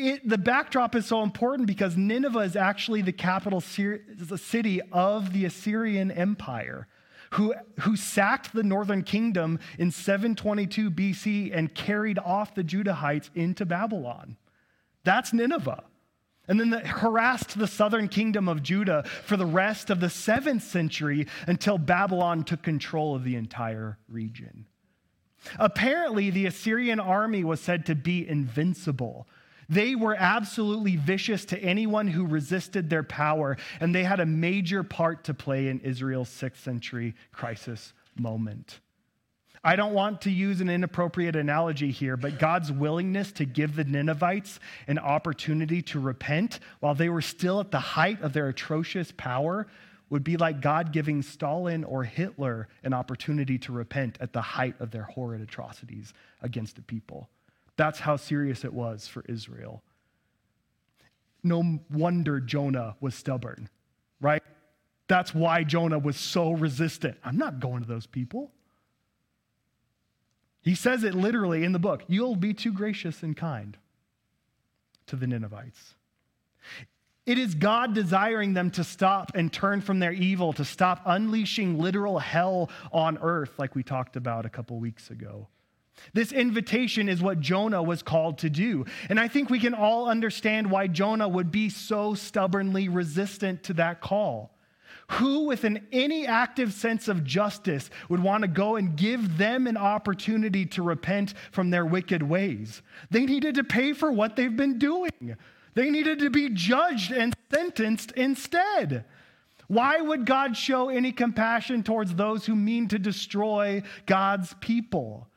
It, 0.00 0.28
the 0.28 0.38
backdrop 0.38 0.94
is 0.94 1.06
so 1.06 1.22
important 1.22 1.66
because 1.66 1.96
Nineveh 1.96 2.40
is 2.40 2.56
actually 2.56 3.02
the 3.02 3.12
capital 3.12 3.60
city 3.60 4.80
of 4.92 5.32
the 5.32 5.44
Assyrian 5.44 6.10
Empire, 6.10 6.86
who, 7.32 7.54
who 7.80 7.96
sacked 7.96 8.52
the 8.52 8.62
northern 8.62 9.02
kingdom 9.02 9.58
in 9.78 9.90
722 9.90 10.90
BC 10.90 11.50
and 11.52 11.74
carried 11.74 12.18
off 12.18 12.54
the 12.54 12.64
Judahites 12.64 13.30
into 13.34 13.66
Babylon. 13.66 14.36
That's 15.04 15.32
Nineveh. 15.32 15.84
And 16.46 16.58
then 16.58 16.70
the, 16.70 16.80
harassed 16.80 17.58
the 17.58 17.66
southern 17.66 18.08
kingdom 18.08 18.48
of 18.48 18.62
Judah 18.62 19.04
for 19.24 19.36
the 19.36 19.46
rest 19.46 19.90
of 19.90 20.00
the 20.00 20.08
seventh 20.08 20.62
century 20.62 21.26
until 21.46 21.76
Babylon 21.76 22.44
took 22.44 22.62
control 22.62 23.14
of 23.14 23.24
the 23.24 23.36
entire 23.36 23.98
region. 24.08 24.66
Apparently, 25.58 26.30
the 26.30 26.46
Assyrian 26.46 27.00
army 27.00 27.44
was 27.44 27.60
said 27.60 27.86
to 27.86 27.94
be 27.94 28.26
invincible 28.26 29.28
they 29.68 29.94
were 29.94 30.14
absolutely 30.14 30.96
vicious 30.96 31.44
to 31.46 31.58
anyone 31.58 32.08
who 32.08 32.26
resisted 32.26 32.88
their 32.88 33.02
power, 33.02 33.56
and 33.80 33.94
they 33.94 34.04
had 34.04 34.20
a 34.20 34.26
major 34.26 34.82
part 34.82 35.24
to 35.24 35.34
play 35.34 35.68
in 35.68 35.80
Israel's 35.80 36.30
sixth 36.30 36.62
century 36.62 37.14
crisis 37.32 37.92
moment. 38.16 38.80
I 39.62 39.76
don't 39.76 39.92
want 39.92 40.22
to 40.22 40.30
use 40.30 40.60
an 40.60 40.70
inappropriate 40.70 41.36
analogy 41.36 41.90
here, 41.90 42.16
but 42.16 42.38
God's 42.38 42.70
willingness 42.70 43.32
to 43.32 43.44
give 43.44 43.76
the 43.76 43.84
Ninevites 43.84 44.60
an 44.86 44.98
opportunity 44.98 45.82
to 45.82 46.00
repent 46.00 46.60
while 46.80 46.94
they 46.94 47.08
were 47.08 47.20
still 47.20 47.60
at 47.60 47.70
the 47.70 47.80
height 47.80 48.22
of 48.22 48.32
their 48.32 48.48
atrocious 48.48 49.12
power 49.16 49.66
would 50.10 50.24
be 50.24 50.36
like 50.36 50.62
God 50.62 50.92
giving 50.92 51.22
Stalin 51.22 51.84
or 51.84 52.04
Hitler 52.04 52.68
an 52.82 52.94
opportunity 52.94 53.58
to 53.58 53.72
repent 53.72 54.16
at 54.20 54.32
the 54.32 54.40
height 54.40 54.76
of 54.80 54.90
their 54.90 55.02
horrid 55.02 55.42
atrocities 55.42 56.14
against 56.40 56.76
the 56.76 56.82
people. 56.82 57.28
That's 57.78 58.00
how 58.00 58.16
serious 58.16 58.64
it 58.64 58.74
was 58.74 59.06
for 59.06 59.24
Israel. 59.28 59.84
No 61.44 61.78
wonder 61.90 62.40
Jonah 62.40 62.96
was 63.00 63.14
stubborn, 63.14 63.70
right? 64.20 64.42
That's 65.06 65.32
why 65.32 65.62
Jonah 65.62 66.00
was 66.00 66.16
so 66.16 66.50
resistant. 66.50 67.16
I'm 67.24 67.38
not 67.38 67.60
going 67.60 67.82
to 67.82 67.88
those 67.88 68.06
people. 68.06 68.50
He 70.60 70.74
says 70.74 71.04
it 71.04 71.14
literally 71.14 71.62
in 71.62 71.70
the 71.72 71.78
book 71.78 72.02
You'll 72.08 72.36
be 72.36 72.52
too 72.52 72.72
gracious 72.72 73.22
and 73.22 73.36
kind 73.36 73.78
to 75.06 75.14
the 75.14 75.28
Ninevites. 75.28 75.94
It 77.26 77.38
is 77.38 77.54
God 77.54 77.94
desiring 77.94 78.54
them 78.54 78.72
to 78.72 78.82
stop 78.82 79.32
and 79.36 79.52
turn 79.52 79.82
from 79.82 80.00
their 80.00 80.12
evil, 80.12 80.52
to 80.54 80.64
stop 80.64 81.02
unleashing 81.06 81.78
literal 81.78 82.18
hell 82.18 82.70
on 82.90 83.18
earth, 83.18 83.52
like 83.56 83.76
we 83.76 83.84
talked 83.84 84.16
about 84.16 84.46
a 84.46 84.50
couple 84.50 84.80
weeks 84.80 85.10
ago. 85.10 85.46
This 86.12 86.32
invitation 86.32 87.08
is 87.08 87.22
what 87.22 87.40
Jonah 87.40 87.82
was 87.82 88.02
called 88.02 88.38
to 88.38 88.50
do. 88.50 88.84
And 89.08 89.18
I 89.18 89.28
think 89.28 89.50
we 89.50 89.60
can 89.60 89.74
all 89.74 90.08
understand 90.08 90.70
why 90.70 90.86
Jonah 90.86 91.28
would 91.28 91.50
be 91.50 91.68
so 91.68 92.14
stubbornly 92.14 92.88
resistant 92.88 93.62
to 93.64 93.74
that 93.74 94.00
call. 94.00 94.54
Who, 95.12 95.46
with 95.46 95.64
an, 95.64 95.86
any 95.90 96.26
active 96.26 96.72
sense 96.72 97.08
of 97.08 97.24
justice, 97.24 97.88
would 98.10 98.22
want 98.22 98.42
to 98.42 98.48
go 98.48 98.76
and 98.76 98.94
give 98.94 99.38
them 99.38 99.66
an 99.66 99.78
opportunity 99.78 100.66
to 100.66 100.82
repent 100.82 101.32
from 101.50 101.70
their 101.70 101.86
wicked 101.86 102.22
ways? 102.22 102.82
They 103.10 103.24
needed 103.24 103.54
to 103.54 103.64
pay 103.64 103.94
for 103.94 104.12
what 104.12 104.36
they've 104.36 104.54
been 104.54 104.78
doing, 104.78 105.36
they 105.74 105.90
needed 105.90 106.18
to 106.20 106.30
be 106.30 106.50
judged 106.50 107.12
and 107.12 107.34
sentenced 107.52 108.12
instead. 108.12 109.04
Why 109.68 110.00
would 110.00 110.24
God 110.24 110.56
show 110.56 110.88
any 110.88 111.12
compassion 111.12 111.82
towards 111.82 112.14
those 112.14 112.46
who 112.46 112.56
mean 112.56 112.88
to 112.88 112.98
destroy 112.98 113.82
God's 114.06 114.54
people? 114.60 115.28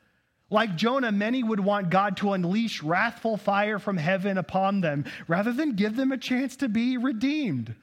Like 0.52 0.76
Jonah, 0.76 1.10
many 1.10 1.42
would 1.42 1.60
want 1.60 1.88
God 1.88 2.18
to 2.18 2.34
unleash 2.34 2.82
wrathful 2.82 3.38
fire 3.38 3.78
from 3.78 3.96
heaven 3.96 4.36
upon 4.36 4.82
them 4.82 5.06
rather 5.26 5.50
than 5.50 5.76
give 5.76 5.96
them 5.96 6.12
a 6.12 6.18
chance 6.18 6.56
to 6.56 6.68
be 6.68 6.98
redeemed. 6.98 7.74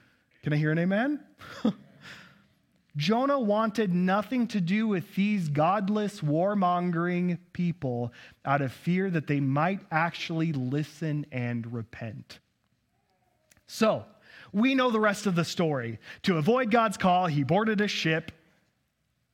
Can 0.44 0.54
I 0.54 0.58
hear 0.58 0.72
an 0.72 0.78
amen? 0.78 1.20
Jonah 2.96 3.40
wanted 3.40 3.96
nothing 3.96 4.46
to 4.50 4.62
do 4.62 4.88
with 4.88 5.16
these 5.16 5.50
godless, 5.50 6.22
warmongering 6.22 7.40
people 7.54 8.14
out 8.46 8.62
of 8.62 8.72
fear 8.72 9.10
that 9.10 9.26
they 9.26 9.40
might 9.40 9.80
actually 9.90 10.54
listen 10.54 11.26
and 11.32 11.74
repent. 11.74 12.38
So, 13.66 14.06
we 14.52 14.76
know 14.76 14.92
the 14.92 15.00
rest 15.00 15.26
of 15.26 15.34
the 15.34 15.46
story. 15.46 15.98
To 16.24 16.38
avoid 16.38 16.70
God's 16.70 16.98
call, 16.98 17.26
he 17.26 17.44
boarded 17.44 17.82
a 17.82 17.88
ship. 17.88 18.32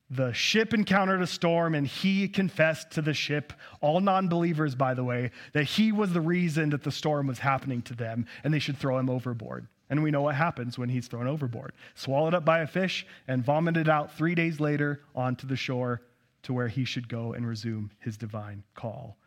The 0.10 0.34
ship 0.34 0.74
encountered 0.74 1.22
a 1.22 1.28
storm, 1.28 1.74
and 1.74 1.88
he 1.88 2.28
confessed 2.28 2.92
to 2.92 3.02
the 3.02 3.14
ship, 3.14 3.54
all 3.82 4.00
non 4.00 4.28
believers, 4.28 4.76
by 4.76 4.94
the 4.94 5.04
way, 5.04 5.32
that 5.54 5.64
he 5.64 5.92
was 5.92 6.14
the 6.14 6.22
reason 6.22 6.70
that 6.70 6.84
the 6.84 6.92
storm 6.92 7.28
was 7.28 7.40
happening 7.40 7.82
to 7.84 7.96
them, 7.96 8.28
and 8.44 8.54
they 8.54 8.60
should 8.60 8.78
throw 8.78 9.00
him 9.00 9.10
overboard. 9.10 9.68
And 9.90 10.04
we 10.04 10.12
know 10.12 10.22
what 10.22 10.36
happens 10.36 10.78
when 10.78 10.90
he's 10.90 11.08
thrown 11.08 11.28
overboard 11.28 11.74
swallowed 11.94 12.34
up 12.34 12.44
by 12.46 12.60
a 12.60 12.68
fish 12.68 13.06
and 13.28 13.44
vomited 13.44 13.88
out 13.88 14.12
three 14.12 14.36
days 14.36 14.60
later 14.60 15.02
onto 15.16 15.46
the 15.48 15.56
shore 15.56 16.02
to 16.44 16.54
where 16.54 16.68
he 16.68 16.86
should 16.86 17.08
go 17.08 17.34
and 17.34 17.48
resume 17.48 17.92
his 18.00 18.18
divine 18.18 18.64
call. 18.74 19.18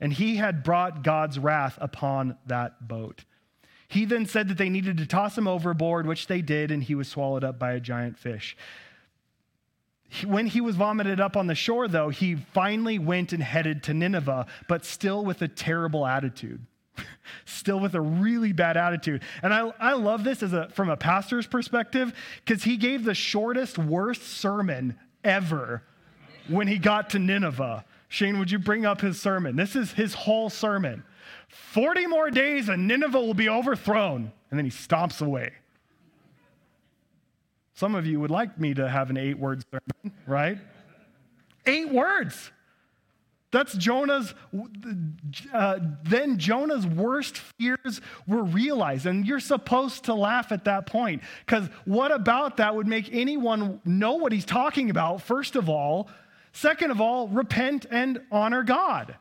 And 0.00 0.12
he 0.12 0.36
had 0.36 0.64
brought 0.64 1.04
God's 1.04 1.38
wrath 1.38 1.78
upon 1.80 2.36
that 2.46 2.88
boat. 2.88 3.24
He 3.88 4.04
then 4.04 4.26
said 4.26 4.48
that 4.48 4.58
they 4.58 4.70
needed 4.70 4.96
to 4.98 5.06
toss 5.06 5.36
him 5.36 5.46
overboard, 5.46 6.06
which 6.06 6.26
they 6.26 6.42
did, 6.42 6.70
and 6.70 6.82
he 6.82 6.94
was 6.94 7.08
swallowed 7.08 7.44
up 7.44 7.58
by 7.58 7.72
a 7.72 7.80
giant 7.80 8.18
fish. 8.18 8.56
When 10.26 10.46
he 10.46 10.60
was 10.60 10.76
vomited 10.76 11.20
up 11.20 11.36
on 11.36 11.46
the 11.46 11.54
shore, 11.54 11.88
though, 11.88 12.10
he 12.10 12.34
finally 12.34 12.98
went 12.98 13.32
and 13.32 13.42
headed 13.42 13.82
to 13.84 13.94
Nineveh, 13.94 14.46
but 14.68 14.84
still 14.84 15.24
with 15.24 15.40
a 15.42 15.48
terrible 15.48 16.06
attitude. 16.06 16.60
still 17.44 17.80
with 17.80 17.94
a 17.94 18.00
really 18.00 18.52
bad 18.52 18.76
attitude. 18.76 19.22
And 19.42 19.52
I, 19.52 19.72
I 19.80 19.92
love 19.94 20.24
this 20.24 20.42
as 20.42 20.52
a, 20.52 20.68
from 20.70 20.90
a 20.90 20.96
pastor's 20.96 21.46
perspective 21.46 22.12
because 22.44 22.62
he 22.64 22.76
gave 22.76 23.04
the 23.04 23.14
shortest, 23.14 23.78
worst 23.78 24.22
sermon 24.22 24.98
ever 25.24 25.82
when 26.48 26.66
he 26.66 26.78
got 26.78 27.10
to 27.10 27.18
Nineveh. 27.18 27.84
Shane, 28.08 28.38
would 28.38 28.50
you 28.50 28.58
bring 28.58 28.84
up 28.84 29.00
his 29.00 29.20
sermon? 29.20 29.56
This 29.56 29.74
is 29.74 29.92
his 29.92 30.12
whole 30.12 30.50
sermon. 30.50 31.02
40 31.48 32.06
more 32.06 32.30
days 32.30 32.68
and 32.68 32.86
Nineveh 32.86 33.20
will 33.20 33.34
be 33.34 33.48
overthrown. 33.48 34.32
And 34.50 34.58
then 34.58 34.64
he 34.66 34.70
stomps 34.70 35.22
away. 35.22 35.52
Some 37.74 37.94
of 37.94 38.06
you 38.06 38.20
would 38.20 38.30
like 38.30 38.58
me 38.58 38.74
to 38.74 38.88
have 38.88 39.10
an 39.10 39.16
eight 39.16 39.38
word 39.38 39.64
sermon, 39.70 40.16
right? 40.26 40.58
Eight 41.66 41.90
words. 41.90 42.50
That's 43.52 43.74
Jonah's, 43.74 44.34
uh, 45.52 45.78
then 46.04 46.38
Jonah's 46.38 46.86
worst 46.86 47.36
fears 47.36 48.00
were 48.26 48.42
realized. 48.42 49.04
And 49.04 49.26
you're 49.26 49.40
supposed 49.40 50.04
to 50.04 50.14
laugh 50.14 50.52
at 50.52 50.64
that 50.64 50.86
point. 50.86 51.22
Because 51.44 51.68
what 51.84 52.12
about 52.12 52.56
that 52.56 52.74
would 52.74 52.86
make 52.86 53.10
anyone 53.12 53.80
know 53.84 54.14
what 54.14 54.32
he's 54.32 54.46
talking 54.46 54.88
about, 54.88 55.20
first 55.20 55.54
of 55.54 55.68
all? 55.68 56.08
Second 56.52 56.90
of 56.92 57.00
all, 57.00 57.28
repent 57.28 57.84
and 57.90 58.22
honor 58.32 58.62
God. 58.62 59.16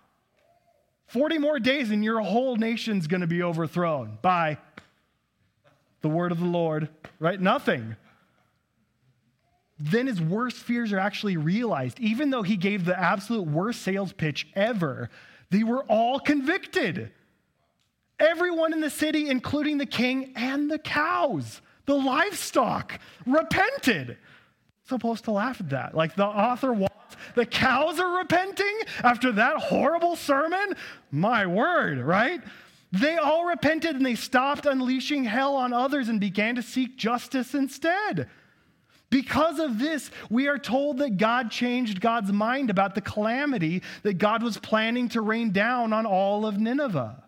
40 1.07 1.37
more 1.37 1.59
days 1.59 1.91
and 1.91 2.01
your 2.01 2.21
whole 2.21 2.55
nation's 2.55 3.07
going 3.07 3.21
to 3.21 3.27
be 3.27 3.43
overthrown 3.43 4.17
by 4.21 4.57
the 6.01 6.07
word 6.07 6.31
of 6.31 6.39
the 6.39 6.45
Lord, 6.45 6.87
right? 7.19 7.39
Nothing 7.39 7.97
then 9.83 10.07
his 10.07 10.21
worst 10.21 10.57
fears 10.57 10.93
are 10.93 10.99
actually 10.99 11.37
realized. 11.37 11.99
Even 11.99 12.29
though 12.29 12.43
he 12.43 12.57
gave 12.57 12.85
the 12.85 12.99
absolute 12.99 13.47
worst 13.47 13.81
sales 13.81 14.13
pitch 14.13 14.47
ever, 14.55 15.09
they 15.49 15.63
were 15.63 15.83
all 15.83 16.19
convicted. 16.19 17.11
Everyone 18.19 18.73
in 18.73 18.81
the 18.81 18.89
city, 18.89 19.29
including 19.29 19.77
the 19.77 19.85
king 19.85 20.33
and 20.35 20.69
the 20.69 20.77
cows, 20.77 21.61
the 21.85 21.95
livestock, 21.95 22.99
repented. 23.25 24.17
Supposed 24.83 25.23
to 25.25 25.31
laugh 25.31 25.59
at 25.59 25.69
that. 25.69 25.95
Like 25.95 26.15
the 26.15 26.25
author 26.25 26.73
wants, 26.73 27.15
the 27.35 27.45
cows 27.45 27.99
are 27.99 28.17
repenting 28.19 28.79
after 29.03 29.31
that 29.31 29.57
horrible 29.57 30.15
sermon? 30.15 30.75
My 31.11 31.47
word, 31.47 31.99
right? 31.99 32.41
They 32.91 33.17
all 33.17 33.45
repented 33.45 33.95
and 33.95 34.05
they 34.05 34.15
stopped 34.15 34.65
unleashing 34.65 35.23
hell 35.23 35.55
on 35.55 35.73
others 35.73 36.09
and 36.09 36.19
began 36.19 36.55
to 36.55 36.61
seek 36.61 36.97
justice 36.97 37.55
instead. 37.55 38.29
Because 39.11 39.59
of 39.59 39.77
this, 39.77 40.09
we 40.29 40.47
are 40.47 40.57
told 40.57 40.99
that 40.99 41.17
God 41.17 41.51
changed 41.51 41.99
God's 41.99 42.31
mind 42.31 42.69
about 42.69 42.95
the 42.95 43.01
calamity 43.01 43.83
that 44.03 44.17
God 44.17 44.41
was 44.41 44.57
planning 44.57 45.09
to 45.09 45.21
rain 45.21 45.51
down 45.51 45.91
on 45.91 46.05
all 46.05 46.45
of 46.45 46.57
Nineveh. 46.57 47.21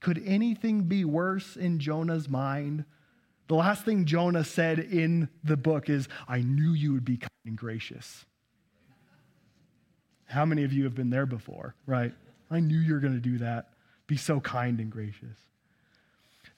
Could 0.00 0.22
anything 0.24 0.82
be 0.84 1.04
worse 1.04 1.56
in 1.56 1.80
Jonah's 1.80 2.28
mind? 2.28 2.84
The 3.48 3.56
last 3.56 3.84
thing 3.84 4.04
Jonah 4.04 4.44
said 4.44 4.78
in 4.78 5.28
the 5.42 5.56
book 5.56 5.90
is, 5.90 6.08
I 6.28 6.42
knew 6.42 6.72
you 6.72 6.92
would 6.92 7.04
be 7.04 7.16
kind 7.16 7.30
and 7.44 7.58
gracious. 7.58 8.24
How 10.26 10.44
many 10.44 10.62
of 10.62 10.72
you 10.72 10.84
have 10.84 10.94
been 10.94 11.10
there 11.10 11.26
before, 11.26 11.74
right? 11.86 12.12
I 12.52 12.60
knew 12.60 12.78
you 12.78 12.94
were 12.94 13.00
going 13.00 13.14
to 13.14 13.20
do 13.20 13.38
that. 13.38 13.70
Be 14.06 14.16
so 14.16 14.38
kind 14.38 14.78
and 14.78 14.90
gracious. 14.90 15.38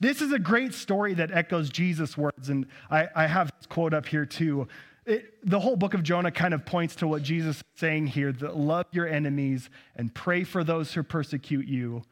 This 0.00 0.22
is 0.22 0.32
a 0.32 0.38
great 0.38 0.74
story 0.74 1.14
that 1.14 1.30
echoes 1.32 1.70
Jesus' 1.70 2.16
words, 2.16 2.50
and 2.50 2.66
I, 2.90 3.08
I 3.14 3.26
have 3.26 3.50
this 3.58 3.66
quote 3.66 3.92
up 3.92 4.06
here 4.06 4.24
too. 4.26 4.68
It, 5.06 5.34
the 5.48 5.58
whole 5.58 5.76
book 5.76 5.94
of 5.94 6.02
Jonah 6.02 6.30
kind 6.30 6.54
of 6.54 6.64
points 6.64 6.94
to 6.96 7.08
what 7.08 7.22
Jesus 7.22 7.56
is 7.56 7.62
saying 7.76 8.08
here 8.08 8.30
that 8.30 8.56
love 8.56 8.86
your 8.92 9.08
enemies 9.08 9.70
and 9.96 10.14
pray 10.14 10.44
for 10.44 10.62
those 10.62 10.92
who 10.92 11.02
persecute 11.02 11.66
you 11.66 12.02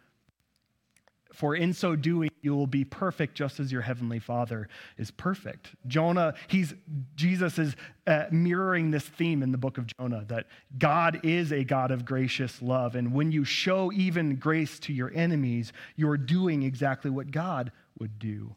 for 1.37 1.55
in 1.55 1.73
so 1.75 1.95
doing 1.95 2.31
you 2.41 2.55
will 2.55 2.67
be 2.67 2.85
perfect 2.85 3.35
just 3.35 3.61
as 3.61 3.71
your 3.71 3.83
heavenly 3.83 4.19
father 4.19 4.69
is 4.97 5.11
perfect. 5.11 5.75
Jonah 5.87 6.35
he's 6.49 6.75
jesus 7.15 7.59
is 7.59 7.77
uh, 8.07 8.25
mirroring 8.31 8.91
this 8.91 9.05
theme 9.05 9.43
in 9.43 9.53
the 9.53 9.59
book 9.59 9.79
of 9.79 9.87
jonah 9.87 10.25
that 10.29 10.47
god 10.79 11.21
is 11.25 11.53
a 11.53 11.65
god 11.65 11.91
of 11.91 12.05
gracious 12.05 12.63
love 12.63 12.95
and 12.95 13.13
when 13.13 13.33
you 13.33 13.45
show 13.45 13.93
even 13.93 14.37
grace 14.37 14.79
to 14.79 14.93
your 14.93 15.13
enemies 15.15 15.73
you're 15.97 16.17
doing 16.17 16.63
exactly 16.63 17.11
what 17.11 17.31
god 17.31 17.71
would 17.99 18.19
do. 18.19 18.55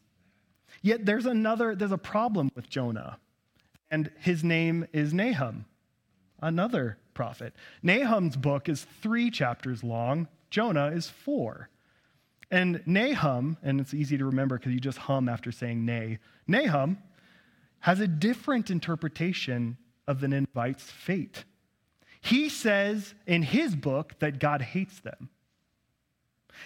Yet 0.82 1.06
there's 1.06 1.26
another 1.26 1.76
there's 1.76 1.92
a 1.92 1.98
problem 1.98 2.50
with 2.56 2.70
jonah 2.70 3.18
and 3.92 4.10
his 4.20 4.44
name 4.44 4.88
is 4.94 5.14
nahum 5.14 5.66
another 6.42 6.98
prophet. 7.14 7.54
Nahum's 7.84 8.38
book 8.38 8.70
is 8.70 8.86
three 9.02 9.30
chapters 9.30 9.84
long. 9.84 10.30
Jonah 10.50 10.88
is 10.88 11.10
four 11.10 11.70
and 12.52 12.82
Nahum, 12.86 13.58
and 13.62 13.80
it's 13.80 13.94
easy 13.94 14.18
to 14.18 14.26
remember 14.26 14.58
because 14.58 14.74
you 14.74 14.80
just 14.80 14.98
hum 14.98 15.30
after 15.30 15.52
saying 15.52 15.86
nay, 15.86 16.20
Nahum 16.48 16.98
has 17.80 18.00
a 18.00 18.08
different 18.08 18.70
interpretation 18.70 19.78
of 20.08 20.20
the 20.20 20.28
Ninevites' 20.28 20.84
fate. 20.84 21.46
He 22.22 22.50
says 22.50 23.14
in 23.26 23.44
his 23.44 23.76
book 23.76 24.16
that 24.20 24.40
God 24.40 24.62
hates 24.62 25.00
them. 25.00 25.30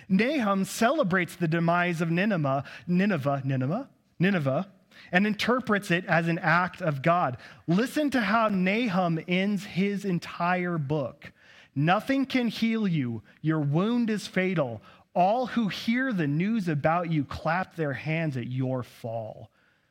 Nahum 0.10 0.66
celebrates 0.66 1.36
the 1.36 1.48
demise 1.48 2.02
of 2.02 2.10
Nineveh, 2.10 2.64
Nineveh, 2.88 3.42
Nineveh, 3.46 3.90
Nineveh, 4.18 4.68
and 5.12 5.28
interprets 5.28 5.92
it 5.92 6.06
as 6.06 6.28
an 6.28 6.40
act 6.40 6.82
of 6.82 7.02
God. 7.02 7.38
Listen 7.68 8.10
to 8.12 8.22
how 8.22 8.48
Nahum 8.48 9.20
ends 9.28 9.66
his 9.66 10.06
entire 10.06 10.78
book. 10.78 11.32
Nothing 11.76 12.26
can 12.26 12.48
heal 12.48 12.88
you. 12.88 13.22
Your 13.42 13.60
wound 13.60 14.10
is 14.10 14.28
fatal. 14.28 14.82
All 15.14 15.48
who 15.48 15.68
hear 15.68 16.12
the 16.12 16.28
news 16.28 16.68
about 16.68 17.12
you 17.12 17.24
clap 17.24 17.76
their 17.76 17.94
hands 17.94 18.36
at 18.38 18.48
your 18.48 18.84
fall. 18.84 19.50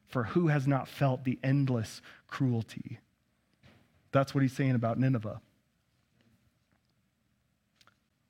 For 0.09 0.25
who 0.25 0.49
has 0.49 0.67
not 0.67 0.89
felt 0.89 1.25
the 1.25 1.39
endless 1.43 2.03
cruelty? 2.27 2.99
That's 4.11 4.35
what 4.35 4.43
he's 4.43 4.53
saying 4.53 4.75
about 4.75 4.99
Nineveh. 4.99 5.41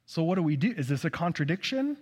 So, 0.07 0.23
what 0.23 0.37
do 0.37 0.43
we 0.43 0.57
do? 0.57 0.73
Is 0.77 0.89
this 0.89 1.05
a 1.05 1.11
contradiction 1.11 1.97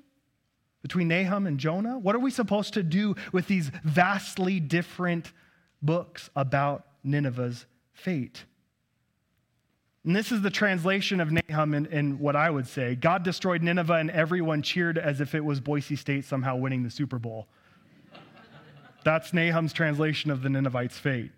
between 0.83 1.09
Nahum 1.09 1.47
and 1.47 1.59
Jonah? 1.59 1.99
What 1.99 2.15
are 2.15 2.21
we 2.21 2.31
supposed 2.31 2.75
to 2.75 2.83
do 2.83 3.15
with 3.33 3.47
these 3.47 3.71
vastly 3.85 4.61
different 4.61 5.33
books 5.81 6.29
about 6.37 6.87
Nineveh's 7.03 7.67
fate? 7.93 8.45
And 10.05 10.17
this 10.17 10.33
is 10.33 10.41
the 10.41 10.51
translation 10.51 11.21
of 11.21 11.31
Nahum 11.31 11.75
in, 11.75 11.87
in, 11.87 12.19
what 12.19 12.35
I 12.35 12.49
would 12.49 12.67
say 12.67 12.95
God 12.95 13.23
destroyed 13.23 13.63
Nineveh, 13.63 13.95
and 13.95 14.11
everyone 14.11 14.63
cheered 14.63 14.97
as 14.97 15.21
if 15.21 15.35
it 15.35 15.45
was 15.45 15.61
Boise 15.61 15.97
State 15.97 16.25
somehow 16.25 16.57
winning 16.57 16.83
the 16.83 16.91
Super 16.91 17.19
Bowl. 17.19 17.49
That's 19.05 19.33
Nahum's 19.33 19.73
translation 19.73 20.31
of 20.31 20.43
the 20.43 20.49
Ninevites' 20.49 20.99
fate. 20.99 21.33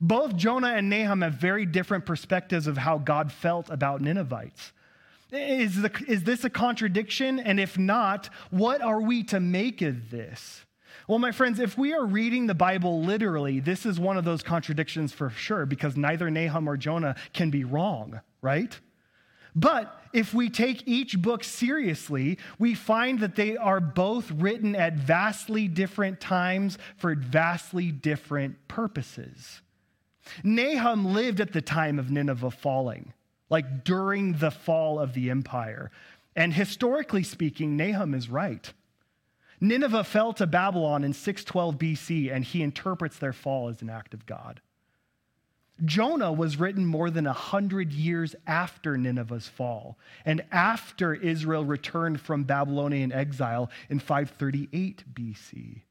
Both 0.00 0.36
Jonah 0.36 0.74
and 0.74 0.90
Nahum 0.90 1.22
have 1.22 1.34
very 1.34 1.64
different 1.64 2.04
perspectives 2.04 2.66
of 2.66 2.76
how 2.76 2.98
God 2.98 3.32
felt 3.32 3.70
about 3.70 4.02
Ninevites. 4.02 4.72
Is, 5.32 5.80
the, 5.80 5.90
is 6.06 6.24
this 6.24 6.44
a 6.44 6.50
contradiction? 6.50 7.40
And 7.40 7.58
if 7.58 7.78
not, 7.78 8.28
what 8.50 8.82
are 8.82 9.00
we 9.00 9.22
to 9.24 9.40
make 9.40 9.80
of 9.82 10.10
this? 10.10 10.65
Well, 11.08 11.18
my 11.18 11.32
friends, 11.32 11.60
if 11.60 11.78
we 11.78 11.92
are 11.92 12.04
reading 12.04 12.46
the 12.46 12.54
Bible 12.54 13.02
literally, 13.02 13.60
this 13.60 13.86
is 13.86 14.00
one 14.00 14.16
of 14.16 14.24
those 14.24 14.42
contradictions 14.42 15.12
for 15.12 15.30
sure, 15.30 15.66
because 15.66 15.96
neither 15.96 16.30
Nahum 16.30 16.68
or 16.68 16.76
Jonah 16.76 17.16
can 17.32 17.50
be 17.50 17.64
wrong, 17.64 18.20
right? 18.42 18.78
But 19.54 20.00
if 20.12 20.34
we 20.34 20.50
take 20.50 20.86
each 20.86 21.20
book 21.20 21.44
seriously, 21.44 22.38
we 22.58 22.74
find 22.74 23.20
that 23.20 23.36
they 23.36 23.56
are 23.56 23.80
both 23.80 24.30
written 24.30 24.74
at 24.74 24.94
vastly 24.94 25.68
different 25.68 26.20
times 26.20 26.76
for 26.96 27.14
vastly 27.14 27.92
different 27.92 28.68
purposes. 28.68 29.62
Nahum 30.42 31.14
lived 31.14 31.40
at 31.40 31.52
the 31.52 31.62
time 31.62 31.98
of 31.98 32.10
Nineveh 32.10 32.50
falling 32.50 33.12
like 33.48 33.84
during 33.84 34.34
the 34.34 34.50
fall 34.50 34.98
of 34.98 35.14
the 35.14 35.30
empire. 35.30 35.90
And 36.34 36.52
historically 36.52 37.22
speaking, 37.22 37.76
Nahum 37.76 38.14
is 38.14 38.28
right. 38.28 38.72
Nineveh 39.60 40.04
fell 40.04 40.32
to 40.34 40.46
Babylon 40.46 41.04
in 41.04 41.12
612 41.12 41.78
BC, 41.78 42.32
and 42.32 42.44
he 42.44 42.62
interprets 42.62 43.18
their 43.18 43.32
fall 43.32 43.68
as 43.68 43.82
an 43.82 43.90
act 43.90 44.14
of 44.14 44.26
God. 44.26 44.60
Jonah 45.84 46.32
was 46.32 46.58
written 46.58 46.86
more 46.86 47.10
than 47.10 47.26
100 47.26 47.92
years 47.92 48.34
after 48.46 48.96
Nineveh's 48.96 49.48
fall 49.48 49.98
and 50.24 50.42
after 50.50 51.12
Israel 51.14 51.64
returned 51.64 52.20
from 52.20 52.44
Babylonian 52.44 53.12
exile 53.12 53.70
in 53.90 53.98
538 53.98 55.04
BC. 55.12 55.82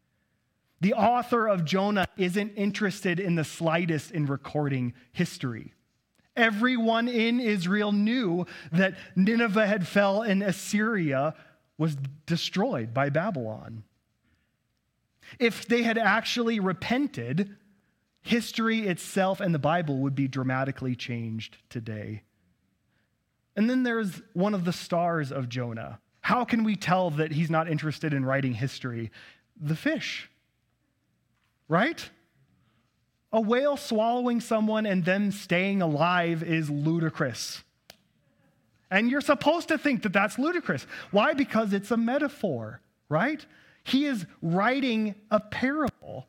The 0.82 0.94
author 0.94 1.48
of 1.48 1.66
Jonah 1.66 2.08
isn't 2.18 2.54
interested 2.56 3.20
in 3.20 3.36
the 3.36 3.44
slightest 3.44 4.12
in 4.12 4.26
recording 4.26 4.94
history. 5.12 5.74
Everyone 6.36 7.08
in 7.08 7.40
Israel 7.40 7.92
knew 7.92 8.46
that 8.72 8.96
Nineveh 9.16 9.68
had 9.68 9.88
fell 9.88 10.22
in 10.24 10.42
Assyria 10.42 11.36
was 11.78 11.98
destroyed 12.26 12.94
by 12.94 13.10
Babylon. 13.10 13.84
If 15.40 15.68
they 15.68 15.84
had 15.84 15.98
actually 15.98 16.60
repented, 16.60 17.56
history 18.22 18.88
itself 18.88 19.40
and 19.40 19.54
the 19.54 19.60
Bible 19.60 19.98
would 20.00 20.16
be 20.16 20.28
dramatically 20.28 20.96
changed 20.96 21.58
today. 21.70 22.24
And 23.56 23.70
then 23.70 23.84
there's 23.84 24.22
one 24.34 24.54
of 24.54 24.66
the 24.66 24.74
stars 24.74 25.32
of 25.32 25.50
Jonah. 25.50 26.00
How 26.22 26.44
can 26.44 26.64
we 26.64 26.76
tell 26.76 27.12
that 27.12 27.32
he's 27.32 27.50
not 27.50 27.70
interested 27.70 28.14
in 28.14 28.26
writing 28.26 28.54
history? 28.54 29.12
The 29.60 29.76
fish, 29.76 30.30
right? 31.68 32.10
A 33.32 33.42
whale 33.42 33.78
swallowing 33.78 34.42
someone 34.42 34.86
and 34.86 35.06
them 35.06 35.32
staying 35.32 35.82
alive 35.82 36.42
is 36.42 36.70
ludicrous. 36.70 37.65
And 38.92 39.10
you're 39.10 39.22
supposed 39.22 39.68
to 39.70 39.78
think 39.78 40.04
that 40.04 40.14
that's 40.14 40.38
ludicrous. 40.38 40.86
Why? 41.12 41.34
Because 41.34 41.74
it's 41.74 41.92
a 41.92 41.98
metaphor, 41.98 42.82
right? 43.10 43.46
He 43.84 44.06
is 44.06 44.26
writing 44.42 45.16
a 45.32 45.40
parable. 45.40 46.28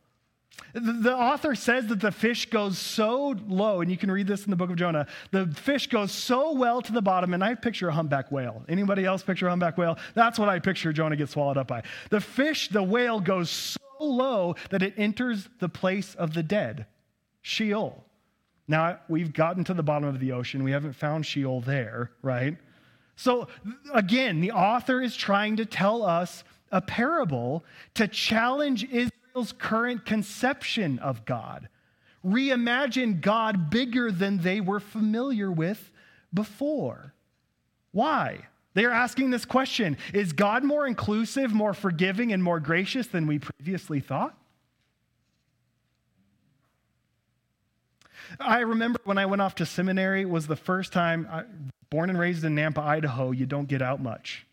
The 0.72 1.14
author 1.14 1.54
says 1.54 1.86
that 1.86 2.00
the 2.00 2.12
fish 2.12 2.50
goes 2.50 2.78
so 2.78 3.34
low, 3.46 3.80
and 3.80 3.90
you 3.90 3.96
can 3.96 4.10
read 4.10 4.26
this 4.26 4.44
in 4.44 4.50
the 4.50 4.56
book 4.56 4.68
of 4.68 4.76
Jonah. 4.76 5.06
The 5.30 5.46
fish 5.46 5.86
goes 5.86 6.12
so 6.12 6.52
well 6.52 6.82
to 6.82 6.92
the 6.92 7.00
bottom, 7.00 7.32
and 7.32 7.42
I 7.42 7.54
picture 7.54 7.88
a 7.88 7.92
humpback 7.92 8.30
whale. 8.30 8.62
Anybody 8.68 9.04
else 9.04 9.22
picture 9.22 9.46
a 9.46 9.50
humpback 9.50 9.78
whale? 9.78 9.98
That's 10.14 10.38
what 10.38 10.50
I 10.50 10.58
picture 10.58 10.92
Jonah 10.92 11.16
gets 11.16 11.32
swallowed 11.32 11.56
up 11.56 11.68
by. 11.68 11.82
The 12.10 12.20
fish, 12.20 12.68
the 12.68 12.82
whale, 12.82 13.20
goes 13.20 13.48
so 13.48 13.80
low 14.00 14.54
that 14.70 14.82
it 14.82 14.94
enters 14.98 15.48
the 15.60 15.68
place 15.68 16.14
of 16.14 16.34
the 16.34 16.42
dead. 16.42 16.86
Sheol. 17.40 18.05
Now, 18.68 18.98
we've 19.08 19.32
gotten 19.32 19.64
to 19.64 19.74
the 19.74 19.82
bottom 19.82 20.08
of 20.08 20.18
the 20.18 20.32
ocean. 20.32 20.64
We 20.64 20.72
haven't 20.72 20.94
found 20.94 21.24
Sheol 21.24 21.60
there, 21.60 22.10
right? 22.22 22.56
So, 23.14 23.48
again, 23.94 24.40
the 24.40 24.52
author 24.52 25.00
is 25.00 25.16
trying 25.16 25.56
to 25.56 25.64
tell 25.64 26.02
us 26.02 26.44
a 26.72 26.80
parable 26.80 27.64
to 27.94 28.08
challenge 28.08 28.84
Israel's 28.84 29.52
current 29.56 30.04
conception 30.04 30.98
of 30.98 31.24
God. 31.24 31.68
Reimagine 32.24 33.20
God 33.20 33.70
bigger 33.70 34.10
than 34.10 34.38
they 34.38 34.60
were 34.60 34.80
familiar 34.80 35.50
with 35.50 35.92
before. 36.34 37.14
Why? 37.92 38.40
They're 38.74 38.92
asking 38.92 39.30
this 39.30 39.44
question 39.44 39.96
Is 40.12 40.32
God 40.32 40.64
more 40.64 40.86
inclusive, 40.86 41.52
more 41.52 41.72
forgiving, 41.72 42.32
and 42.32 42.42
more 42.42 42.60
gracious 42.60 43.06
than 43.06 43.26
we 43.26 43.38
previously 43.38 44.00
thought? 44.00 44.36
I 48.40 48.60
remember 48.60 48.98
when 49.04 49.18
I 49.18 49.26
went 49.26 49.42
off 49.42 49.54
to 49.56 49.66
seminary 49.66 50.24
was 50.24 50.46
the 50.46 50.56
first 50.56 50.92
time, 50.92 51.28
I, 51.30 51.44
born 51.90 52.10
and 52.10 52.18
raised 52.18 52.44
in 52.44 52.54
Nampa, 52.54 52.78
Idaho, 52.78 53.30
you 53.30 53.46
don't 53.46 53.68
get 53.68 53.82
out 53.82 54.02
much. 54.02 54.46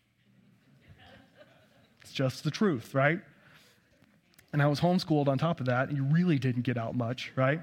It's 2.02 2.12
just 2.12 2.44
the 2.44 2.50
truth, 2.50 2.94
right? 2.94 3.20
And 4.52 4.62
I 4.62 4.66
was 4.66 4.80
homeschooled 4.80 5.28
on 5.28 5.38
top 5.38 5.60
of 5.60 5.66
that. 5.66 5.88
And 5.88 5.96
you 5.96 6.04
really 6.04 6.38
didn't 6.38 6.62
get 6.62 6.76
out 6.76 6.94
much, 6.94 7.32
right? 7.34 7.60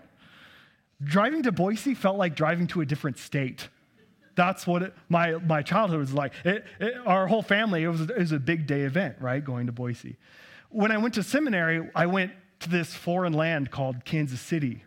Driving 1.04 1.44
to 1.44 1.52
Boise 1.52 1.94
felt 1.94 2.18
like 2.18 2.36
driving 2.36 2.68
to 2.68 2.82
a 2.82 2.86
different 2.86 3.18
state. 3.18 3.70
That's 4.36 4.66
what 4.66 4.82
it, 4.84 4.94
my, 5.10 5.34
my 5.34 5.62
childhood 5.62 6.00
was 6.00 6.14
like. 6.14 6.34
It, 6.44 6.66
it, 6.80 6.94
our 7.06 7.28
whole 7.28 7.42
family, 7.42 7.84
it 7.84 7.88
was, 7.88 8.02
it 8.02 8.18
was 8.18 8.32
a 8.32 8.40
big 8.40 8.68
day 8.68 8.82
event, 8.82 9.16
right? 9.20 9.44
Going 9.44 9.68
to 9.68 9.72
Boise. 9.72 10.18
When 10.70 10.92
I 10.92 10.98
went 10.98 11.14
to 11.16 11.24
seminary, 11.24 11.90
I 11.96 12.06
went 12.06 12.32
to 12.62 12.70
this 12.70 12.94
foreign 12.94 13.34
land 13.34 13.72
called 13.72 14.06
Kansas 14.06 14.40
City, 14.40 14.84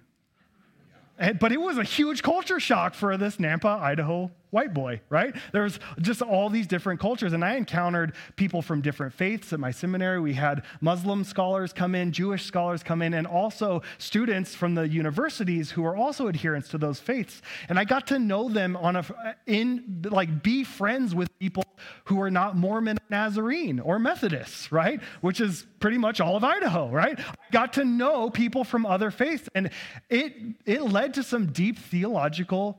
but 1.40 1.52
it 1.52 1.60
was 1.60 1.78
a 1.78 1.84
huge 1.84 2.22
culture 2.22 2.58
shock 2.60 2.94
for 2.94 3.16
this 3.16 3.36
Nampa, 3.36 3.80
Idaho 3.80 4.30
white 4.54 4.72
boy, 4.72 5.00
right? 5.10 5.34
There's 5.52 5.80
just 6.00 6.22
all 6.22 6.48
these 6.48 6.68
different 6.68 7.00
cultures. 7.00 7.32
And 7.32 7.44
I 7.44 7.56
encountered 7.56 8.14
people 8.36 8.62
from 8.62 8.80
different 8.80 9.12
faiths 9.12 9.52
at 9.52 9.58
my 9.58 9.72
seminary. 9.72 10.20
We 10.20 10.34
had 10.34 10.62
Muslim 10.80 11.24
scholars 11.24 11.72
come 11.72 11.96
in, 11.96 12.12
Jewish 12.12 12.44
scholars 12.44 12.84
come 12.84 13.02
in, 13.02 13.14
and 13.14 13.26
also 13.26 13.82
students 13.98 14.54
from 14.54 14.76
the 14.76 14.88
universities 14.88 15.72
who 15.72 15.84
are 15.84 15.96
also 15.96 16.28
adherents 16.28 16.68
to 16.68 16.78
those 16.78 17.00
faiths. 17.00 17.42
And 17.68 17.80
I 17.80 17.84
got 17.84 18.06
to 18.06 18.18
know 18.20 18.48
them 18.48 18.76
on 18.76 18.94
a, 18.94 19.04
in, 19.46 20.04
like, 20.08 20.44
be 20.44 20.62
friends 20.62 21.16
with 21.16 21.36
people 21.40 21.64
who 22.04 22.20
are 22.20 22.30
not 22.30 22.56
Mormon, 22.56 22.98
Nazarene, 23.10 23.80
or 23.80 23.98
Methodists, 23.98 24.70
right? 24.70 25.00
Which 25.20 25.40
is 25.40 25.66
pretty 25.80 25.98
much 25.98 26.20
all 26.20 26.36
of 26.36 26.44
Idaho, 26.44 26.88
right? 26.90 27.18
I 27.18 27.34
got 27.50 27.72
to 27.72 27.84
know 27.84 28.30
people 28.30 28.62
from 28.62 28.86
other 28.86 29.10
faiths. 29.10 29.48
And 29.54 29.70
it, 30.08 30.32
it 30.64 30.82
led 30.82 31.14
to 31.14 31.24
some 31.24 31.46
deep 31.46 31.76
theological 31.76 32.78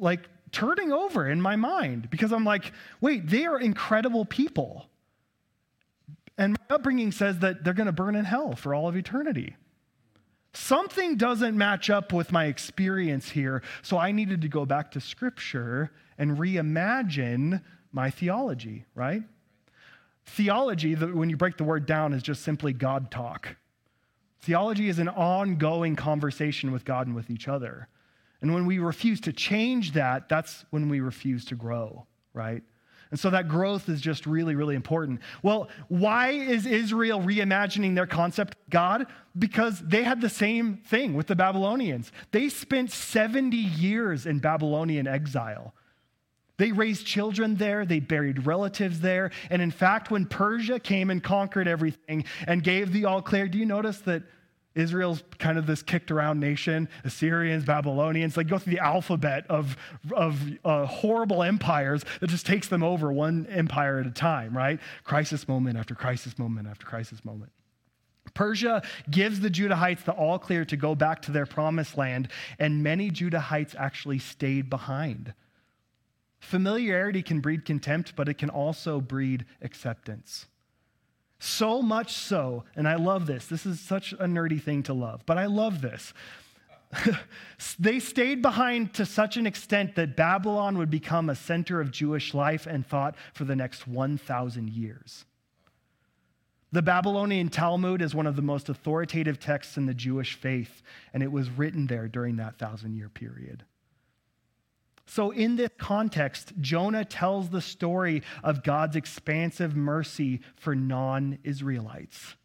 like 0.00 0.28
turning 0.52 0.92
over 0.92 1.28
in 1.28 1.40
my 1.40 1.56
mind 1.56 2.10
because 2.10 2.32
I'm 2.32 2.44
like, 2.44 2.72
wait, 3.00 3.26
they 3.28 3.46
are 3.46 3.58
incredible 3.58 4.24
people. 4.24 4.88
And 6.36 6.52
my 6.52 6.76
upbringing 6.76 7.12
says 7.12 7.40
that 7.40 7.64
they're 7.64 7.74
going 7.74 7.86
to 7.86 7.92
burn 7.92 8.14
in 8.14 8.24
hell 8.24 8.54
for 8.54 8.74
all 8.74 8.88
of 8.88 8.96
eternity. 8.96 9.56
Something 10.54 11.16
doesn't 11.16 11.56
match 11.56 11.90
up 11.90 12.12
with 12.12 12.32
my 12.32 12.46
experience 12.46 13.30
here, 13.30 13.62
so 13.82 13.98
I 13.98 14.12
needed 14.12 14.42
to 14.42 14.48
go 14.48 14.64
back 14.64 14.92
to 14.92 15.00
Scripture 15.00 15.90
and 16.16 16.38
reimagine 16.38 17.62
my 17.92 18.10
theology, 18.10 18.84
right? 18.94 19.22
Theology, 20.26 20.94
when 20.94 21.30
you 21.30 21.36
break 21.36 21.56
the 21.56 21.64
word 21.64 21.86
down, 21.86 22.12
is 22.12 22.22
just 22.22 22.42
simply 22.42 22.72
God 22.72 23.10
talk. 23.10 23.56
Theology 24.40 24.88
is 24.88 24.98
an 24.98 25.08
ongoing 25.08 25.96
conversation 25.96 26.70
with 26.70 26.84
God 26.84 27.06
and 27.06 27.16
with 27.16 27.30
each 27.30 27.48
other. 27.48 27.88
And 28.40 28.54
when 28.54 28.66
we 28.66 28.78
refuse 28.78 29.20
to 29.22 29.32
change 29.32 29.92
that, 29.92 30.28
that's 30.28 30.64
when 30.70 30.88
we 30.88 31.00
refuse 31.00 31.44
to 31.46 31.54
grow, 31.54 32.06
right? 32.32 32.62
And 33.10 33.18
so 33.18 33.30
that 33.30 33.48
growth 33.48 33.88
is 33.88 34.00
just 34.00 34.26
really, 34.26 34.54
really 34.54 34.74
important. 34.74 35.20
Well, 35.42 35.68
why 35.88 36.30
is 36.30 36.66
Israel 36.66 37.20
reimagining 37.20 37.94
their 37.94 38.06
concept 38.06 38.54
of 38.54 38.70
God? 38.70 39.06
Because 39.38 39.80
they 39.80 40.02
had 40.02 40.20
the 40.20 40.28
same 40.28 40.76
thing 40.76 41.14
with 41.14 41.26
the 41.26 41.36
Babylonians. 41.36 42.12
They 42.32 42.48
spent 42.48 42.90
70 42.90 43.56
years 43.56 44.26
in 44.26 44.40
Babylonian 44.40 45.06
exile. 45.06 45.74
They 46.58 46.72
raised 46.72 47.06
children 47.06 47.54
there, 47.54 47.86
they 47.86 48.00
buried 48.00 48.44
relatives 48.44 49.00
there. 49.00 49.30
And 49.48 49.62
in 49.62 49.70
fact, 49.70 50.10
when 50.10 50.26
Persia 50.26 50.80
came 50.80 51.08
and 51.08 51.22
conquered 51.22 51.68
everything 51.68 52.24
and 52.46 52.64
gave 52.64 52.92
the 52.92 53.04
all 53.04 53.22
clear, 53.22 53.48
do 53.48 53.58
you 53.58 53.64
notice 53.64 54.00
that 54.00 54.24
Israel's 54.74 55.22
kind 55.38 55.58
of 55.58 55.66
this 55.66 55.82
kicked 55.82 56.10
around 56.10 56.38
nation, 56.38 56.88
Assyrians, 57.04 57.64
Babylonians, 57.64 58.36
like 58.36 58.48
go 58.48 58.58
through 58.58 58.74
the 58.74 58.84
alphabet 58.84 59.44
of, 59.48 59.76
of 60.12 60.40
uh, 60.64 60.86
horrible 60.86 61.42
empires 61.42 62.04
that 62.20 62.28
just 62.28 62.46
takes 62.46 62.68
them 62.68 62.82
over 62.82 63.12
one 63.12 63.46
empire 63.46 63.98
at 63.98 64.06
a 64.06 64.10
time, 64.10 64.56
right? 64.56 64.78
Crisis 65.04 65.48
moment 65.48 65.76
after 65.78 65.94
crisis 65.94 66.38
moment 66.38 66.68
after 66.68 66.86
crisis 66.86 67.24
moment. 67.24 67.50
Persia 68.34 68.82
gives 69.10 69.40
the 69.40 69.50
Judahites 69.50 70.04
the 70.04 70.12
all 70.12 70.38
clear 70.38 70.64
to 70.66 70.76
go 70.76 70.94
back 70.94 71.22
to 71.22 71.32
their 71.32 71.46
promised 71.46 71.96
land, 71.96 72.28
and 72.58 72.82
many 72.82 73.10
Judahites 73.10 73.74
actually 73.76 74.18
stayed 74.18 74.70
behind. 74.70 75.34
Familiarity 76.38 77.22
can 77.22 77.40
breed 77.40 77.64
contempt, 77.64 78.14
but 78.14 78.28
it 78.28 78.34
can 78.34 78.50
also 78.50 79.00
breed 79.00 79.44
acceptance. 79.60 80.46
So 81.38 81.82
much 81.82 82.14
so, 82.14 82.64
and 82.74 82.88
I 82.88 82.96
love 82.96 83.26
this. 83.26 83.46
This 83.46 83.64
is 83.64 83.80
such 83.80 84.12
a 84.12 84.26
nerdy 84.26 84.60
thing 84.60 84.82
to 84.84 84.94
love, 84.94 85.22
but 85.24 85.38
I 85.38 85.46
love 85.46 85.80
this. 85.80 86.12
they 87.78 88.00
stayed 88.00 88.42
behind 88.42 88.94
to 88.94 89.06
such 89.06 89.36
an 89.36 89.46
extent 89.46 89.94
that 89.94 90.16
Babylon 90.16 90.78
would 90.78 90.90
become 90.90 91.28
a 91.28 91.34
center 91.34 91.80
of 91.80 91.90
Jewish 91.90 92.34
life 92.34 92.66
and 92.66 92.86
thought 92.86 93.14
for 93.34 93.44
the 93.44 93.56
next 93.56 93.86
1,000 93.86 94.70
years. 94.70 95.24
The 96.72 96.82
Babylonian 96.82 97.48
Talmud 97.48 98.02
is 98.02 98.14
one 98.14 98.26
of 98.26 98.36
the 98.36 98.42
most 98.42 98.68
authoritative 98.68 99.38
texts 99.38 99.76
in 99.76 99.86
the 99.86 99.94
Jewish 99.94 100.34
faith, 100.34 100.82
and 101.14 101.22
it 101.22 101.32
was 101.32 101.50
written 101.50 101.86
there 101.86 102.08
during 102.08 102.36
that 102.36 102.58
thousand 102.58 102.94
year 102.94 103.08
period. 103.08 103.64
So, 105.10 105.30
in 105.30 105.56
this 105.56 105.70
context, 105.78 106.52
Jonah 106.60 107.04
tells 107.04 107.48
the 107.48 107.62
story 107.62 108.22
of 108.44 108.62
God's 108.62 108.94
expansive 108.94 109.74
mercy 109.74 110.42
for 110.54 110.74
non 110.74 111.38
Israelites. 111.44 112.36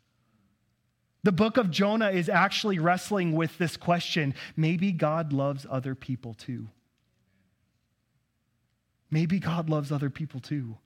The 1.24 1.34
book 1.34 1.58
of 1.58 1.70
Jonah 1.70 2.12
is 2.12 2.30
actually 2.30 2.80
wrestling 2.80 3.34
with 3.34 3.58
this 3.58 3.76
question 3.76 4.34
maybe 4.56 4.94
God 4.94 5.34
loves 5.34 5.66
other 5.70 5.94
people 5.94 6.34
too. 6.34 6.70
Maybe 9.12 9.40
God 9.40 9.70
loves 9.70 9.92
other 9.92 10.10
people 10.10 10.40
too. 10.40 10.78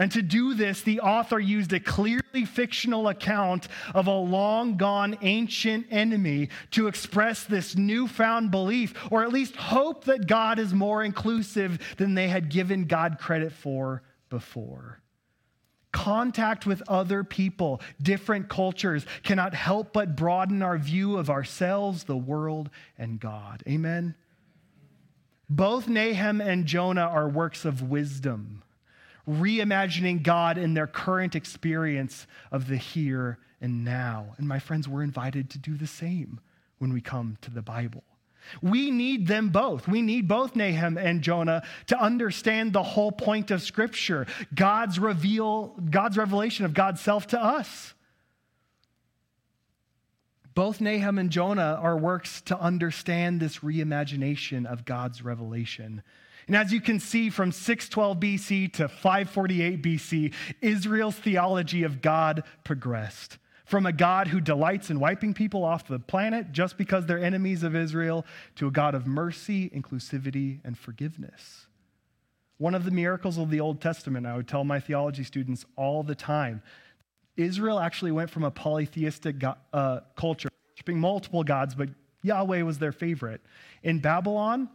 And 0.00 0.10
to 0.12 0.22
do 0.22 0.54
this, 0.54 0.80
the 0.80 1.00
author 1.00 1.38
used 1.38 1.74
a 1.74 1.78
clearly 1.78 2.46
fictional 2.46 3.08
account 3.08 3.68
of 3.94 4.06
a 4.06 4.16
long 4.16 4.78
gone 4.78 5.18
ancient 5.20 5.88
enemy 5.90 6.48
to 6.70 6.86
express 6.86 7.44
this 7.44 7.76
newfound 7.76 8.50
belief, 8.50 8.94
or 9.10 9.22
at 9.22 9.30
least 9.30 9.56
hope 9.56 10.04
that 10.04 10.26
God 10.26 10.58
is 10.58 10.72
more 10.72 11.04
inclusive 11.04 11.78
than 11.98 12.14
they 12.14 12.28
had 12.28 12.48
given 12.48 12.86
God 12.86 13.18
credit 13.18 13.52
for 13.52 14.02
before. 14.30 15.02
Contact 15.92 16.64
with 16.64 16.82
other 16.88 17.22
people, 17.22 17.82
different 18.00 18.48
cultures, 18.48 19.04
cannot 19.22 19.52
help 19.52 19.92
but 19.92 20.16
broaden 20.16 20.62
our 20.62 20.78
view 20.78 21.18
of 21.18 21.28
ourselves, 21.28 22.04
the 22.04 22.16
world, 22.16 22.70
and 22.96 23.20
God. 23.20 23.62
Amen? 23.68 24.14
Both 25.50 25.88
Nahum 25.88 26.40
and 26.40 26.64
Jonah 26.64 27.02
are 27.02 27.28
works 27.28 27.66
of 27.66 27.82
wisdom 27.82 28.62
reimagining 29.28 30.22
God 30.22 30.58
in 30.58 30.74
their 30.74 30.86
current 30.86 31.34
experience 31.34 32.26
of 32.50 32.68
the 32.68 32.76
here 32.76 33.38
and 33.60 33.84
now. 33.84 34.34
And 34.38 34.48
my 34.48 34.58
friends, 34.58 34.88
we're 34.88 35.02
invited 35.02 35.50
to 35.50 35.58
do 35.58 35.76
the 35.76 35.86
same 35.86 36.40
when 36.78 36.92
we 36.92 37.00
come 37.00 37.36
to 37.42 37.50
the 37.50 37.62
Bible. 37.62 38.04
We 38.62 38.90
need 38.90 39.26
them 39.26 39.50
both. 39.50 39.86
We 39.86 40.02
need 40.02 40.26
both 40.26 40.56
Nahum 40.56 40.96
and 40.96 41.22
Jonah 41.22 41.62
to 41.88 42.00
understand 42.00 42.72
the 42.72 42.82
whole 42.82 43.12
point 43.12 43.50
of 43.50 43.62
Scripture, 43.62 44.26
God's 44.54 44.98
reveal, 44.98 45.76
God's 45.90 46.16
revelation 46.16 46.64
of 46.64 46.74
God's 46.74 47.00
self 47.00 47.28
to 47.28 47.42
us. 47.42 47.94
Both 50.54 50.80
Nahum 50.80 51.18
and 51.18 51.30
Jonah 51.30 51.78
are 51.80 51.96
works 51.96 52.40
to 52.42 52.58
understand 52.58 53.40
this 53.40 53.58
reimagination 53.58 54.66
of 54.66 54.84
God's 54.84 55.22
revelation 55.22 56.02
and 56.50 56.56
as 56.56 56.72
you 56.72 56.80
can 56.80 56.98
see 56.98 57.30
from 57.30 57.52
612 57.52 58.18
BC 58.18 58.72
to 58.72 58.88
548 58.88 59.80
BC, 59.80 60.34
Israel's 60.60 61.14
theology 61.14 61.84
of 61.84 62.02
God 62.02 62.42
progressed. 62.64 63.38
From 63.66 63.86
a 63.86 63.92
God 63.92 64.26
who 64.26 64.40
delights 64.40 64.90
in 64.90 64.98
wiping 64.98 65.32
people 65.32 65.62
off 65.62 65.86
the 65.86 66.00
planet 66.00 66.50
just 66.50 66.76
because 66.76 67.06
they're 67.06 67.22
enemies 67.22 67.62
of 67.62 67.76
Israel 67.76 68.26
to 68.56 68.66
a 68.66 68.72
God 68.72 68.96
of 68.96 69.06
mercy, 69.06 69.70
inclusivity, 69.70 70.58
and 70.64 70.76
forgiveness. 70.76 71.68
One 72.58 72.74
of 72.74 72.84
the 72.84 72.90
miracles 72.90 73.38
of 73.38 73.50
the 73.50 73.60
Old 73.60 73.80
Testament, 73.80 74.26
I 74.26 74.34
would 74.34 74.48
tell 74.48 74.64
my 74.64 74.80
theology 74.80 75.22
students 75.22 75.64
all 75.76 76.02
the 76.02 76.16
time 76.16 76.62
Israel 77.36 77.78
actually 77.78 78.10
went 78.10 78.28
from 78.28 78.42
a 78.42 78.50
polytheistic 78.50 79.36
uh, 79.72 80.00
culture, 80.16 80.48
worshiping 80.72 80.98
multiple 80.98 81.44
gods, 81.44 81.76
but 81.76 81.90
Yahweh 82.24 82.62
was 82.62 82.80
their 82.80 82.90
favorite. 82.90 83.40
In 83.84 84.00
Babylon, 84.00 84.68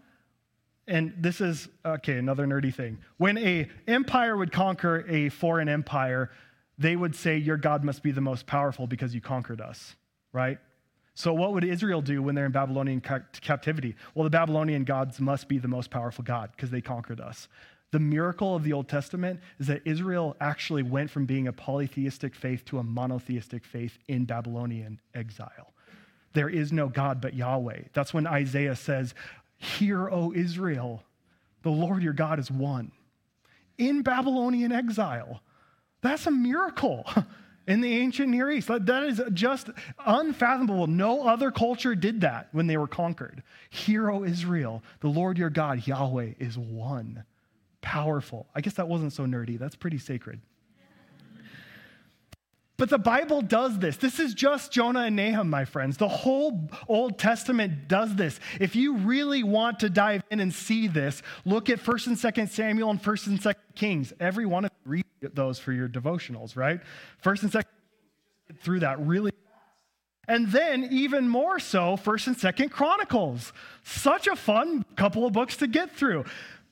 and 0.87 1.13
this 1.17 1.41
is 1.41 1.67
okay 1.85 2.17
another 2.17 2.45
nerdy 2.45 2.73
thing. 2.73 2.99
When 3.17 3.37
a 3.37 3.67
empire 3.87 4.37
would 4.37 4.51
conquer 4.51 5.05
a 5.07 5.29
foreign 5.29 5.69
empire 5.69 6.31
they 6.77 6.95
would 6.95 7.15
say 7.15 7.37
your 7.37 7.57
god 7.57 7.85
must 7.85 8.03
be 8.03 8.11
the 8.11 8.21
most 8.21 8.45
powerful 8.45 8.85
because 8.85 9.15
you 9.15 9.21
conquered 9.21 9.61
us 9.61 9.95
right? 10.35 10.59
So 11.15 11.33
what 11.33 11.53
would 11.53 11.63
israel 11.63 12.01
do 12.01 12.21
when 12.21 12.35
they're 12.35 12.45
in 12.45 12.51
babylonian 12.51 13.01
ca- 13.01 13.21
captivity? 13.41 13.95
Well 14.13 14.25
the 14.25 14.29
babylonian 14.29 14.83
gods 14.83 15.19
must 15.19 15.47
be 15.47 15.57
the 15.57 15.69
most 15.69 15.89
powerful 15.89 16.23
god 16.23 16.51
because 16.51 16.69
they 16.69 16.81
conquered 16.81 17.21
us. 17.21 17.47
The 17.91 17.99
miracle 17.99 18.53
of 18.53 18.63
the 18.63 18.73
old 18.73 18.89
testament 18.89 19.39
is 19.57 19.67
that 19.67 19.81
israel 19.85 20.35
actually 20.41 20.83
went 20.83 21.09
from 21.09 21.25
being 21.25 21.47
a 21.47 21.53
polytheistic 21.53 22.35
faith 22.35 22.65
to 22.65 22.79
a 22.79 22.83
monotheistic 22.83 23.63
faith 23.63 23.97
in 24.09 24.25
babylonian 24.25 24.99
exile. 25.15 25.73
There 26.33 26.49
is 26.49 26.73
no 26.73 26.89
god 26.89 27.21
but 27.21 27.33
yahweh. 27.33 27.83
That's 27.93 28.13
when 28.13 28.27
isaiah 28.27 28.75
says 28.75 29.15
Hear, 29.65 30.09
O 30.09 30.31
Israel, 30.33 31.03
the 31.63 31.69
Lord 31.69 32.03
your 32.03 32.13
God 32.13 32.39
is 32.39 32.51
one. 32.51 32.91
In 33.77 34.03
Babylonian 34.03 34.71
exile. 34.71 35.41
That's 36.01 36.27
a 36.27 36.31
miracle 36.31 37.05
in 37.67 37.81
the 37.81 37.97
ancient 37.97 38.29
Near 38.29 38.51
East. 38.51 38.67
That 38.67 39.03
is 39.03 39.21
just 39.33 39.69
unfathomable. 40.05 40.87
No 40.87 41.27
other 41.27 41.51
culture 41.51 41.95
did 41.95 42.21
that 42.21 42.49
when 42.51 42.67
they 42.67 42.77
were 42.77 42.87
conquered. 42.87 43.43
Hear, 43.69 44.11
O 44.11 44.23
Israel, 44.23 44.83
the 44.99 45.09
Lord 45.09 45.37
your 45.37 45.49
God, 45.49 45.85
Yahweh, 45.87 46.33
is 46.39 46.57
one. 46.57 47.23
Powerful. 47.81 48.47
I 48.55 48.61
guess 48.61 48.75
that 48.75 48.87
wasn't 48.87 49.13
so 49.13 49.25
nerdy. 49.25 49.57
That's 49.57 49.75
pretty 49.75 49.97
sacred. 49.97 50.41
But 52.77 52.89
the 52.89 52.97
Bible 52.97 53.41
does 53.41 53.79
this. 53.79 53.97
This 53.97 54.19
is 54.19 54.33
just 54.33 54.71
Jonah 54.71 55.01
and 55.01 55.15
Nahum, 55.15 55.49
my 55.49 55.63
friends. 55.63 55.95
The 55.95 56.09
whole 56.09 56.69
Old 56.87 57.17
Testament 57.17 57.87
does 57.87 58.15
this. 58.15 58.39
If 58.59 58.75
you 58.75 58.97
really 58.97 59.43
want 59.43 59.79
to 59.79 59.89
dive 59.89 60.23
in 60.29 60.41
and 60.41 60.53
see 60.53 60.87
this, 60.87 61.21
look 61.45 61.69
at 61.69 61.79
1st 61.79 62.07
and 62.07 62.17
2nd 62.17 62.49
Samuel 62.49 62.89
and 62.89 63.01
1st 63.01 63.27
and 63.27 63.39
2nd 63.39 63.55
Kings. 63.75 64.13
Every 64.19 64.45
one 64.45 64.65
of 64.65 64.71
you 64.85 64.91
read 64.91 65.05
those 65.33 65.57
for 65.57 65.71
your 65.71 65.87
devotionals, 65.87 66.57
right? 66.57 66.81
1st 67.23 67.43
and 67.43 67.51
2nd 67.51 67.63
Kings, 68.49 68.61
through 68.61 68.81
that 68.81 68.99
really 68.99 69.31
and 70.27 70.51
then 70.51 70.87
even 70.91 71.29
more 71.29 71.59
so 71.59 71.97
1st 71.97 72.27
and 72.27 72.37
2nd 72.37 72.71
Chronicles. 72.71 73.53
Such 73.83 74.27
a 74.27 74.35
fun 74.35 74.83
couple 74.95 75.25
of 75.25 75.33
books 75.33 75.57
to 75.57 75.67
get 75.67 75.95
through. 75.95 76.25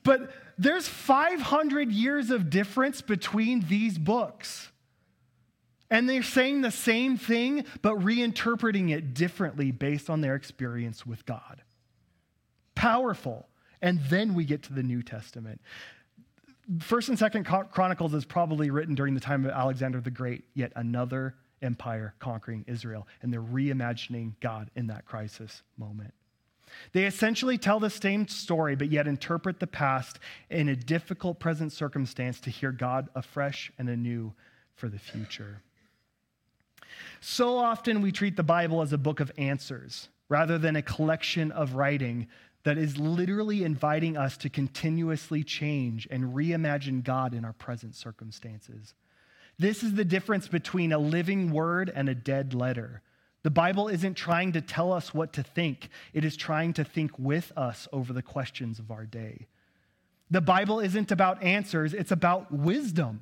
But 0.04 0.32
there's 0.58 0.88
500 0.88 1.92
years 1.92 2.30
of 2.30 2.50
difference 2.50 3.02
between 3.02 3.66
these 3.68 3.98
books. 3.98 4.70
And 5.90 6.10
they're 6.10 6.24
saying 6.24 6.62
the 6.62 6.72
same 6.72 7.18
thing, 7.18 7.66
but 7.82 7.96
reinterpreting 8.00 8.92
it 8.92 9.14
differently 9.14 9.72
based 9.72 10.10
on 10.10 10.22
their 10.22 10.36
experience 10.36 11.06
with 11.06 11.26
God. 11.26 11.62
Powerful. 12.74 13.48
And 13.82 14.00
then 14.10 14.34
we 14.34 14.46
get 14.46 14.64
to 14.64 14.74
the 14.74 14.82
New 14.82 15.04
Testament. 15.04 15.62
First 16.80 17.10
and 17.10 17.20
Second 17.20 17.44
Chronicles 17.44 18.14
is 18.14 18.26
probably 18.26 18.70
written 18.72 18.96
during 18.96 19.14
the 19.14 19.20
time 19.20 19.46
of 19.46 19.52
Alexander 19.52 20.00
the 20.02 20.10
Great, 20.10 20.46
yet 20.54 20.72
another 20.76 21.36
empire 21.62 22.16
conquering 22.20 22.64
Israel. 22.68 23.08
And 23.22 23.32
they're 23.32 23.42
reimagining 23.42 24.34
God 24.40 24.72
in 24.76 24.88
that 24.88 25.06
crisis 25.06 25.62
moment. 25.78 26.14
They 26.94 27.06
essentially 27.06 27.58
tell 27.58 27.80
the 27.80 27.90
same 27.90 28.28
story, 28.28 28.76
but 28.76 28.90
yet 28.92 29.08
interpret 29.08 29.60
the 29.60 29.68
past 29.68 30.18
in 30.50 30.70
a 30.70 30.76
difficult 30.76 31.40
present 31.40 31.72
circumstance 31.72 32.40
to 32.40 32.50
hear 32.50 32.72
God 32.72 33.10
afresh 33.14 33.72
and 33.78 33.90
anew 33.90 34.34
for 34.74 34.90
the 34.90 34.98
future. 34.98 35.62
So 37.22 37.58
often 37.58 38.02
we 38.02 38.12
treat 38.12 38.36
the 38.36 38.44
Bible 38.44 38.82
as 38.82 38.94
a 38.94 38.98
book 38.98 39.20
of 39.20 39.32
answers 39.38 40.10
rather 40.30 40.58
than 40.58 40.76
a 40.76 40.82
collection 40.82 41.52
of 41.52 41.76
writing 41.76 42.28
that 42.64 42.78
is 42.78 42.98
literally 42.98 43.64
inviting 43.64 44.16
us 44.16 44.38
to 44.38 44.50
continuously 44.50 45.44
change 45.44 46.08
and 46.10 46.34
reimagine 46.34 47.04
God 47.04 47.34
in 47.34 47.44
our 47.44 47.54
present 47.54 47.96
circumstances. 47.96 48.94
This 49.60 49.84
is 49.84 49.94
the 49.94 50.06
difference 50.06 50.48
between 50.48 50.92
a 50.92 50.98
living 50.98 51.52
word 51.52 51.92
and 51.94 52.10
a 52.10 52.16
dead 52.16 52.54
letter. 52.54 53.02
The 53.44 53.52
Bible 53.52 53.90
isn't 53.90 54.16
trying 54.16 54.54
to 54.54 54.62
tell 54.62 54.94
us 54.94 55.14
what 55.14 55.34
to 55.34 55.44
think, 55.44 55.90
it 56.14 56.24
is 56.24 56.38
trying 56.38 56.74
to 56.74 56.84
think 56.84 57.12
with 57.20 57.52
us 57.58 57.88
over 57.92 58.14
the 58.14 58.22
questions 58.22 58.80
of 58.80 58.90
our 58.90 59.06
day. 59.06 59.48
The 60.32 60.42
Bible 60.42 60.80
isn't 60.80 61.12
about 61.12 61.44
answers, 61.44 61.94
it's 61.94 62.12
about 62.12 62.52
wisdom 62.52 63.22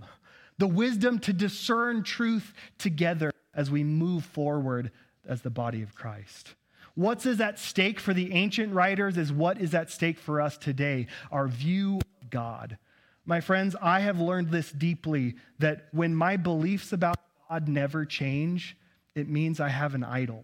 the 0.61 0.67
wisdom 0.67 1.17
to 1.17 1.33
discern 1.33 2.03
truth 2.03 2.53
together 2.77 3.30
as 3.53 3.69
we 3.69 3.83
move 3.83 4.25
forward 4.25 4.91
as 5.27 5.41
the 5.41 5.49
body 5.49 5.81
of 5.81 5.95
Christ. 5.95 6.55
What's 6.95 7.25
is 7.25 7.39
at 7.39 7.59
stake 7.59 7.99
for 7.99 8.13
the 8.13 8.33
ancient 8.33 8.73
writers 8.73 9.17
is 9.17 9.31
what 9.31 9.59
is 9.59 9.73
at 9.73 9.89
stake 9.89 10.19
for 10.19 10.41
us 10.41 10.57
today, 10.57 11.07
our 11.31 11.47
view 11.47 11.99
of 12.21 12.29
God. 12.29 12.77
My 13.25 13.39
friends, 13.39 13.75
I 13.81 14.01
have 14.01 14.19
learned 14.19 14.49
this 14.49 14.71
deeply 14.71 15.35
that 15.59 15.87
when 15.91 16.13
my 16.13 16.37
beliefs 16.37 16.91
about 16.91 17.17
God 17.49 17.67
never 17.67 18.05
change, 18.05 18.77
it 19.15 19.29
means 19.29 19.59
I 19.59 19.69
have 19.69 19.95
an 19.95 20.03
idol. 20.03 20.43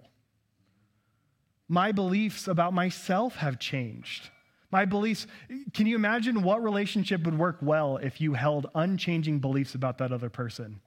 My 1.67 1.91
beliefs 1.91 2.48
about 2.48 2.74
myself 2.74 3.36
have 3.38 3.60
changed. 3.60 4.30
My 4.72 4.86
beliefs, 4.86 5.28
can 5.74 5.88
you 5.88 5.96
imagine 5.96 6.43
what 6.43 6.63
relationship 6.63 7.24
would 7.24 7.38
work 7.38 7.58
well 7.62 7.98
if 7.98 8.22
you 8.22 8.34
held 8.34 8.67
unchanging 8.76 9.39
beliefs 9.39 9.76
about 9.76 9.98
that 9.98 10.12
other 10.12 10.30
person? 10.30 10.82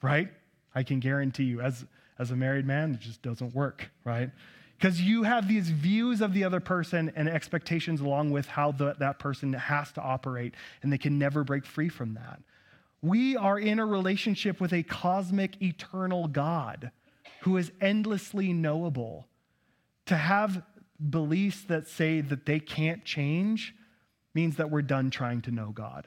Right? 0.00 0.32
I 0.74 0.82
can 0.82 1.00
guarantee 1.00 1.44
you, 1.44 1.60
as, 1.60 1.84
as 2.18 2.30
a 2.30 2.36
married 2.36 2.66
man, 2.66 2.94
it 2.94 3.00
just 3.00 3.22
doesn't 3.22 3.54
work, 3.54 3.90
right? 4.04 4.30
Because 4.78 5.00
you 5.00 5.22
have 5.22 5.46
these 5.46 5.70
views 5.70 6.20
of 6.20 6.34
the 6.34 6.44
other 6.44 6.60
person 6.60 7.12
and 7.14 7.28
expectations 7.28 8.00
along 8.00 8.30
with 8.30 8.46
how 8.46 8.72
the, 8.72 8.94
that 8.98 9.18
person 9.18 9.52
has 9.52 9.92
to 9.92 10.00
operate, 10.00 10.54
and 10.82 10.92
they 10.92 10.98
can 10.98 11.18
never 11.18 11.44
break 11.44 11.64
free 11.64 11.88
from 11.88 12.14
that. 12.14 12.40
We 13.00 13.36
are 13.36 13.58
in 13.58 13.78
a 13.78 13.86
relationship 13.86 14.60
with 14.60 14.72
a 14.72 14.82
cosmic, 14.82 15.60
eternal 15.60 16.28
God 16.28 16.90
who 17.42 17.56
is 17.56 17.72
endlessly 17.80 18.52
knowable. 18.52 19.26
To 20.06 20.16
have 20.16 20.62
beliefs 21.10 21.62
that 21.64 21.88
say 21.88 22.20
that 22.20 22.46
they 22.46 22.60
can't 22.60 23.04
change 23.04 23.74
means 24.34 24.56
that 24.56 24.70
we're 24.70 24.82
done 24.82 25.10
trying 25.10 25.42
to 25.42 25.50
know 25.50 25.70
God. 25.70 26.06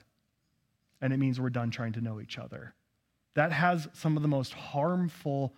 And 1.02 1.14
it 1.14 1.18
means 1.18 1.40
we're 1.40 1.50
done 1.50 1.72
trying 1.72 1.94
to 1.94 2.02
know 2.02 2.20
each 2.20 2.38
other. 2.38 2.74
That 3.36 3.52
has 3.52 3.88
some 3.94 4.18
of 4.18 4.24
the 4.24 4.28
most 4.28 4.54
harmful, 4.54 5.54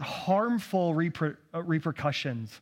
harmful 0.00 0.94
reper- 0.94 1.36
uh, 1.52 1.62
repercussions 1.62 2.60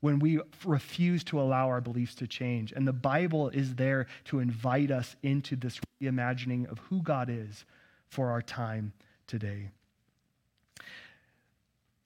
when 0.00 0.18
we 0.18 0.38
refuse 0.64 1.24
to 1.24 1.40
allow 1.40 1.68
our 1.68 1.80
beliefs 1.80 2.14
to 2.16 2.26
change. 2.26 2.72
And 2.72 2.86
the 2.86 2.92
Bible 2.92 3.48
is 3.48 3.74
there 3.74 4.06
to 4.26 4.38
invite 4.38 4.90
us 4.90 5.16
into 5.22 5.56
this 5.56 5.80
reimagining 6.02 6.70
of 6.70 6.78
who 6.90 7.02
God 7.02 7.28
is 7.30 7.64
for 8.08 8.30
our 8.30 8.42
time 8.42 8.92
today. 9.26 9.70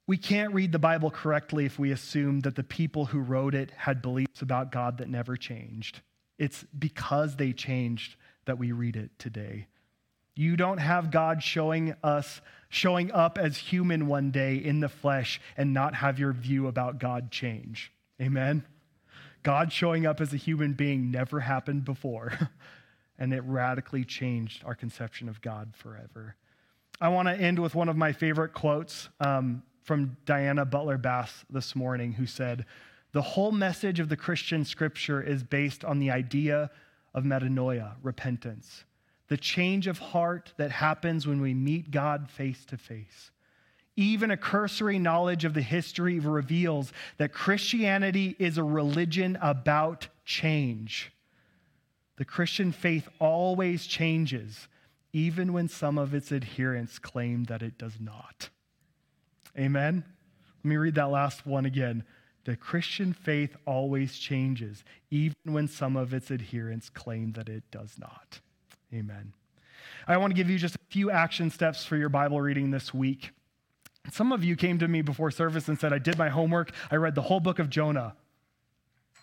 We 0.06 0.16
can't 0.16 0.54
read 0.54 0.72
the 0.72 0.78
Bible 0.78 1.10
correctly 1.10 1.66
if 1.66 1.78
we 1.78 1.90
assume 1.90 2.40
that 2.40 2.54
the 2.54 2.64
people 2.64 3.06
who 3.06 3.18
wrote 3.18 3.54
it 3.54 3.72
had 3.72 4.00
beliefs 4.00 4.40
about 4.40 4.72
God 4.72 4.98
that 4.98 5.08
never 5.10 5.36
changed. 5.36 6.00
It's 6.38 6.64
because 6.78 7.36
they 7.36 7.52
changed 7.52 8.16
that 8.46 8.58
we 8.58 8.72
read 8.72 8.96
it 8.96 9.10
today. 9.18 9.66
You 10.38 10.56
don't 10.56 10.78
have 10.78 11.10
God 11.10 11.42
showing 11.42 11.96
us 12.04 12.40
showing 12.68 13.10
up 13.10 13.38
as 13.38 13.56
human 13.56 14.06
one 14.06 14.30
day 14.30 14.54
in 14.54 14.78
the 14.78 14.88
flesh 14.88 15.40
and 15.56 15.74
not 15.74 15.96
have 15.96 16.20
your 16.20 16.32
view 16.32 16.68
about 16.68 17.00
God 17.00 17.32
change. 17.32 17.90
Amen. 18.22 18.64
God 19.42 19.72
showing 19.72 20.06
up 20.06 20.20
as 20.20 20.32
a 20.32 20.36
human 20.36 20.74
being 20.74 21.10
never 21.10 21.40
happened 21.40 21.84
before, 21.84 22.38
and 23.18 23.34
it 23.34 23.42
radically 23.46 24.04
changed 24.04 24.62
our 24.64 24.76
conception 24.76 25.28
of 25.28 25.40
God 25.40 25.72
forever. 25.74 26.36
I 27.00 27.08
want 27.08 27.26
to 27.26 27.34
end 27.34 27.58
with 27.58 27.74
one 27.74 27.88
of 27.88 27.96
my 27.96 28.12
favorite 28.12 28.54
quotes 28.54 29.08
um, 29.18 29.64
from 29.82 30.16
Diana 30.24 30.64
Butler 30.64 30.98
Bass 30.98 31.44
this 31.50 31.74
morning, 31.74 32.12
who 32.12 32.26
said, 32.26 32.64
The 33.10 33.22
whole 33.22 33.50
message 33.50 33.98
of 33.98 34.08
the 34.08 34.16
Christian 34.16 34.64
scripture 34.64 35.20
is 35.20 35.42
based 35.42 35.84
on 35.84 35.98
the 35.98 36.12
idea 36.12 36.70
of 37.12 37.24
metanoia, 37.24 37.94
repentance, 38.04 38.84
the 39.28 39.36
change 39.36 39.86
of 39.86 39.98
heart 39.98 40.52
that 40.56 40.70
happens 40.70 41.26
when 41.26 41.40
we 41.40 41.54
meet 41.54 41.90
God 41.90 42.30
face 42.30 42.64
to 42.66 42.76
face. 42.76 43.30
Even 43.96 44.30
a 44.30 44.36
cursory 44.36 44.98
knowledge 44.98 45.44
of 45.44 45.54
the 45.54 45.62
history 45.62 46.18
reveals 46.18 46.92
that 47.18 47.32
Christianity 47.32 48.36
is 48.38 48.56
a 48.56 48.62
religion 48.62 49.36
about 49.42 50.08
change. 50.24 51.12
The 52.16 52.24
Christian 52.24 52.72
faith 52.72 53.08
always 53.18 53.86
changes, 53.86 54.68
even 55.12 55.52
when 55.52 55.68
some 55.68 55.98
of 55.98 56.14
its 56.14 56.30
adherents 56.32 56.98
claim 56.98 57.44
that 57.44 57.62
it 57.62 57.76
does 57.76 57.98
not. 58.00 58.50
Amen? 59.58 60.04
Let 60.62 60.68
me 60.68 60.76
read 60.76 60.94
that 60.94 61.10
last 61.10 61.46
one 61.46 61.66
again. 61.66 62.04
The 62.44 62.56
Christian 62.56 63.12
faith 63.12 63.56
always 63.66 64.16
changes, 64.16 64.84
even 65.10 65.34
when 65.44 65.68
some 65.68 65.96
of 65.96 66.14
its 66.14 66.30
adherents 66.30 66.88
claim 66.88 67.32
that 67.32 67.48
it 67.48 67.64
does 67.70 67.98
not. 67.98 68.40
Amen. 68.92 69.32
I 70.06 70.16
want 70.16 70.30
to 70.30 70.34
give 70.34 70.48
you 70.48 70.58
just 70.58 70.76
a 70.76 70.80
few 70.88 71.10
action 71.10 71.50
steps 71.50 71.84
for 71.84 71.96
your 71.96 72.08
Bible 72.08 72.40
reading 72.40 72.70
this 72.70 72.94
week. 72.94 73.30
Some 74.10 74.32
of 74.32 74.42
you 74.42 74.56
came 74.56 74.78
to 74.78 74.88
me 74.88 75.02
before 75.02 75.30
service 75.30 75.68
and 75.68 75.78
said, 75.78 75.92
I 75.92 75.98
did 75.98 76.16
my 76.16 76.30
homework. 76.30 76.72
I 76.90 76.96
read 76.96 77.14
the 77.14 77.22
whole 77.22 77.40
book 77.40 77.58
of 77.58 77.68
Jonah. 77.68 78.14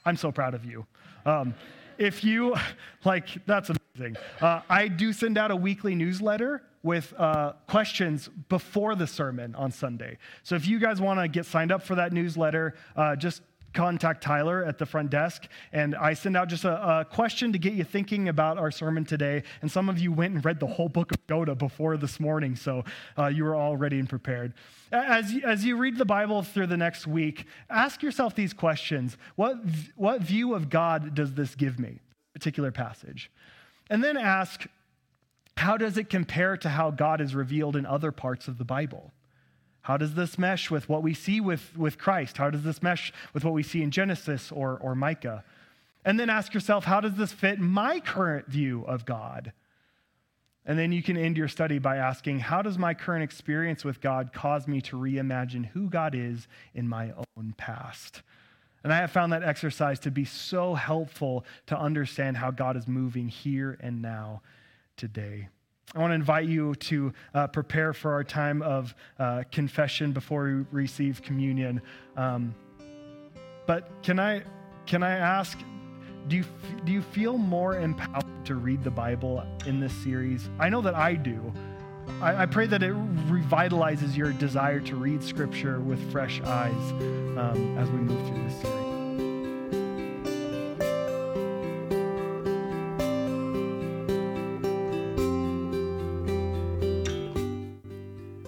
I'm 0.05 0.17
so 0.17 0.31
proud 0.31 0.53
of 0.53 0.63
you. 0.63 0.85
Um, 1.25 1.55
if 1.97 2.23
you, 2.23 2.55
like, 3.05 3.43
that's 3.47 3.71
amazing. 3.71 4.17
Uh, 4.39 4.61
I 4.69 4.87
do 4.87 5.11
send 5.11 5.37
out 5.37 5.49
a 5.49 5.55
weekly 5.55 5.95
newsletter 5.95 6.61
with 6.83 7.15
uh, 7.17 7.53
questions 7.67 8.29
before 8.47 8.93
the 8.93 9.07
sermon 9.07 9.55
on 9.55 9.71
Sunday. 9.71 10.19
So 10.43 10.53
if 10.53 10.67
you 10.67 10.77
guys 10.77 11.01
want 11.01 11.19
to 11.19 11.27
get 11.27 11.47
signed 11.47 11.71
up 11.71 11.81
for 11.81 11.95
that 11.95 12.13
newsletter, 12.13 12.75
uh, 12.95 13.15
just 13.15 13.41
contact 13.75 14.23
Tyler 14.23 14.65
at 14.65 14.79
the 14.79 14.85
front 14.85 15.11
desk, 15.11 15.47
and 15.71 15.93
I 15.95 16.15
send 16.15 16.35
out 16.35 16.47
just 16.47 16.63
a, 16.63 16.99
a, 16.99 17.05
question 17.05 17.53
to 17.53 17.59
get 17.59 17.73
you 17.73 17.83
thinking 17.83 18.29
about 18.29 18.57
our 18.57 18.71
sermon 18.71 19.05
today. 19.05 19.43
And 19.61 19.69
some 19.69 19.89
of 19.89 19.99
you 19.99 20.11
went 20.11 20.33
and 20.33 20.43
read 20.43 20.59
the 20.59 20.67
whole 20.67 20.89
book 20.89 21.11
of 21.11 21.27
Jonah 21.27 21.53
before 21.53 21.97
this 21.97 22.19
morning, 22.19 22.55
so 22.55 22.83
uh, 23.17 23.27
you 23.27 23.43
were 23.43 23.53
all 23.53 23.77
ready 23.77 23.99
and 23.99 24.09
prepared. 24.09 24.53
As, 24.91 25.33
as 25.43 25.65
you 25.65 25.77
read 25.77 25.97
the 25.97 26.05
Bible 26.05 26.41
through 26.41 26.67
the 26.67 26.77
next 26.77 27.05
week, 27.05 27.45
ask 27.69 28.01
yourself 28.01 28.33
these 28.33 28.53
questions 28.53 29.17
What, 29.35 29.57
what 29.95 30.21
view 30.21 30.55
of 30.55 30.69
God 30.69 31.13
does 31.13 31.33
this 31.33 31.53
give 31.53 31.77
me? 31.77 31.99
Particular 32.33 32.71
passage. 32.71 33.29
And 33.89 34.03
then 34.03 34.17
ask, 34.17 34.65
how 35.57 35.77
does 35.77 35.97
it 35.97 36.09
compare 36.09 36.57
to 36.57 36.69
how 36.69 36.91
God 36.91 37.21
is 37.21 37.35
revealed 37.35 37.75
in 37.75 37.85
other 37.85 38.11
parts 38.11 38.47
of 38.47 38.57
the 38.57 38.65
Bible? 38.65 39.11
How 39.85 39.97
does 39.97 40.15
this 40.15 40.39
mesh 40.39 40.71
with 40.71 40.89
what 40.89 41.03
we 41.03 41.13
see 41.13 41.39
with, 41.39 41.77
with 41.77 41.99
Christ? 41.99 42.37
How 42.37 42.49
does 42.49 42.63
this 42.63 42.81
mesh 42.81 43.13
with 43.35 43.45
what 43.45 43.53
we 43.53 43.61
see 43.61 43.83
in 43.83 43.91
Genesis 43.91 44.51
or, 44.51 44.79
or 44.79 44.95
Micah? 44.95 45.43
And 46.03 46.19
then 46.19 46.27
ask 46.27 46.55
yourself, 46.55 46.85
how 46.85 47.01
does 47.01 47.13
this 47.13 47.31
fit 47.31 47.59
my 47.59 47.99
current 47.99 48.47
view 48.47 48.83
of 48.87 49.05
God? 49.05 49.53
And 50.65 50.79
then 50.79 50.91
you 50.91 51.03
can 51.03 51.17
end 51.17 51.37
your 51.37 51.47
study 51.47 51.77
by 51.77 51.97
asking, 51.97 52.39
how 52.39 52.63
does 52.63 52.79
my 52.79 52.95
current 52.95 53.23
experience 53.23 53.85
with 53.85 54.01
God 54.01 54.33
cause 54.33 54.67
me 54.67 54.81
to 54.81 54.95
reimagine 54.95 55.67
who 55.67 55.87
God 55.87 56.15
is 56.15 56.47
in 56.73 56.89
my 56.89 57.13
own 57.37 57.53
past? 57.55 58.23
And 58.83 58.91
I 58.91 58.97
have 58.97 59.11
found 59.11 59.33
that 59.33 59.43
exercise 59.43 59.99
to 59.99 60.09
be 60.09 60.25
so 60.25 60.73
helpful 60.73 61.45
to 61.67 61.77
understand 61.77 62.37
how 62.37 62.49
God 62.49 62.75
is 62.75 62.87
moving 62.87 63.27
here 63.27 63.77
and 63.81 64.01
now 64.01 64.41
today. 64.97 65.49
I 65.93 65.99
want 65.99 66.11
to 66.11 66.15
invite 66.15 66.47
you 66.47 66.75
to 66.75 67.13
uh, 67.33 67.47
prepare 67.47 67.93
for 67.93 68.13
our 68.13 68.23
time 68.23 68.61
of 68.61 68.95
uh, 69.19 69.43
confession 69.51 70.11
before 70.11 70.43
we 70.45 70.65
receive 70.71 71.21
communion. 71.21 71.81
Um, 72.17 72.55
but 73.65 73.89
can 74.03 74.19
I, 74.19 74.43
can 74.85 75.03
I 75.03 75.11
ask, 75.11 75.57
do 76.27 76.37
you, 76.37 76.45
do 76.83 76.91
you 76.91 77.01
feel 77.01 77.37
more 77.37 77.79
empowered 77.79 78.45
to 78.45 78.55
read 78.55 78.83
the 78.83 78.91
Bible 78.91 79.43
in 79.65 79.79
this 79.79 79.93
series? 80.03 80.49
I 80.59 80.69
know 80.69 80.81
that 80.81 80.95
I 80.95 81.13
do. 81.13 81.53
I, 82.21 82.43
I 82.43 82.45
pray 82.45 82.67
that 82.67 82.83
it 82.83 82.93
revitalizes 83.27 84.15
your 84.15 84.31
desire 84.33 84.79
to 84.81 84.95
read 84.95 85.23
Scripture 85.23 85.79
with 85.79 86.11
fresh 86.11 86.41
eyes 86.41 86.91
um, 86.91 87.77
as 87.77 87.89
we 87.89 87.99
move 87.99 88.27
through 88.27 88.43
this 88.43 88.61
series. 88.61 88.94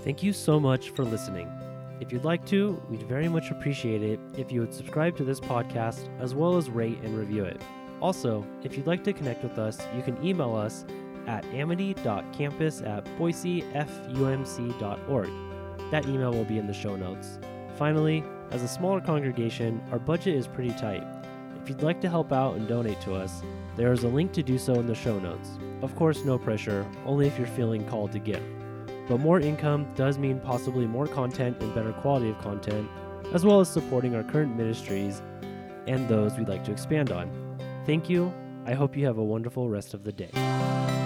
Thank 0.08 0.24
you 0.24 0.32
so 0.32 0.58
much 0.58 0.91
for 0.91 1.04
listening. 1.04 1.52
If 2.00 2.13
you'd 2.13 2.24
like 2.24 2.46
to, 2.46 2.82
we'd 2.89 3.04
very 3.04 3.28
much 3.28 3.52
appreciate 3.52 4.02
it 4.02 4.22
if 4.38 4.54
you 4.54 4.62
would 4.62 4.74
subscribe 4.74 5.17
to 5.17 5.26
this 5.26 5.41
podcast 5.41 6.08
as 6.22 6.34
well 6.34 6.56
as 6.56 6.70
rate 6.70 7.00
and 7.04 7.17
review 7.17 7.43
it. 7.43 7.62
Also, 8.00 8.48
if 8.63 8.78
you'd 8.78 8.88
like 8.88 9.04
to 9.04 9.12
connect 9.12 9.43
with 9.43 9.60
us, 9.60 9.82
you 9.93 10.02
can 10.02 10.17
email 10.26 10.56
us 10.56 10.86
at 11.28 11.43
amity.campus 11.48 12.82
at 12.84 13.04
boisefumc.org. 13.20 15.30
That 15.91 16.06
email 16.06 16.32
will 16.32 16.46
be 16.46 16.58
in 16.58 16.67
the 16.67 16.74
show 16.74 16.96
notes. 16.96 17.38
Finally, 17.78 18.24
as 18.52 18.63
a 18.63 18.67
smaller 18.70 19.02
congregation, 19.02 19.84
our 19.91 20.00
budget 20.00 20.36
is 20.36 20.48
pretty 20.48 20.72
tight 20.76 21.04
If 21.62 21.67
you'd 21.67 21.84
like 21.84 22.00
to 22.00 22.10
help 22.10 22.32
out 22.32 22.56
and 22.56 22.65
donate 22.65 23.02
to 23.02 23.13
us, 23.13 23.41
there 23.76 23.91
is 23.91 24.06
a 24.06 24.08
link 24.08 24.32
to 24.32 24.41
do 24.41 24.58
so 24.58 24.76
in 24.76 24.88
the 24.88 24.96
show 24.96 25.20
notes. 25.20 25.50
Of 25.82 25.98
course, 25.98 26.24
no 26.24 26.38
pressure, 26.38 26.89
only 27.06 27.28
if 27.28 27.38
you're 27.38 27.46
feeling 27.46 27.86
called 27.89 28.13
to 28.13 28.20
give. 28.20 28.41
But 29.08 29.20
more 29.20 29.39
income 29.39 29.88
does 29.96 30.17
mean 30.17 30.39
possibly 30.39 30.86
more 30.86 31.08
content 31.08 31.62
and 31.62 31.74
better 31.74 31.93
quality 31.93 32.30
of 32.30 32.38
content, 32.39 32.89
as 33.34 33.46
well 33.46 33.60
as 33.60 33.70
supporting 33.70 34.15
our 34.15 34.24
current 34.24 34.56
ministries 34.56 35.22
and 35.88 36.08
those 36.10 36.38
we'd 36.38 36.50
like 36.50 36.63
to 36.65 36.72
expand 36.72 37.12
on. 37.12 37.30
Thank 37.86 38.10
you. 38.10 38.34
I 38.65 38.74
hope 38.74 38.98
you 38.98 39.06
have 39.06 39.17
a 39.17 39.24
wonderful 39.24 39.70
rest 39.70 39.93
of 39.93 40.04
the 40.04 40.12
day. 40.12 40.96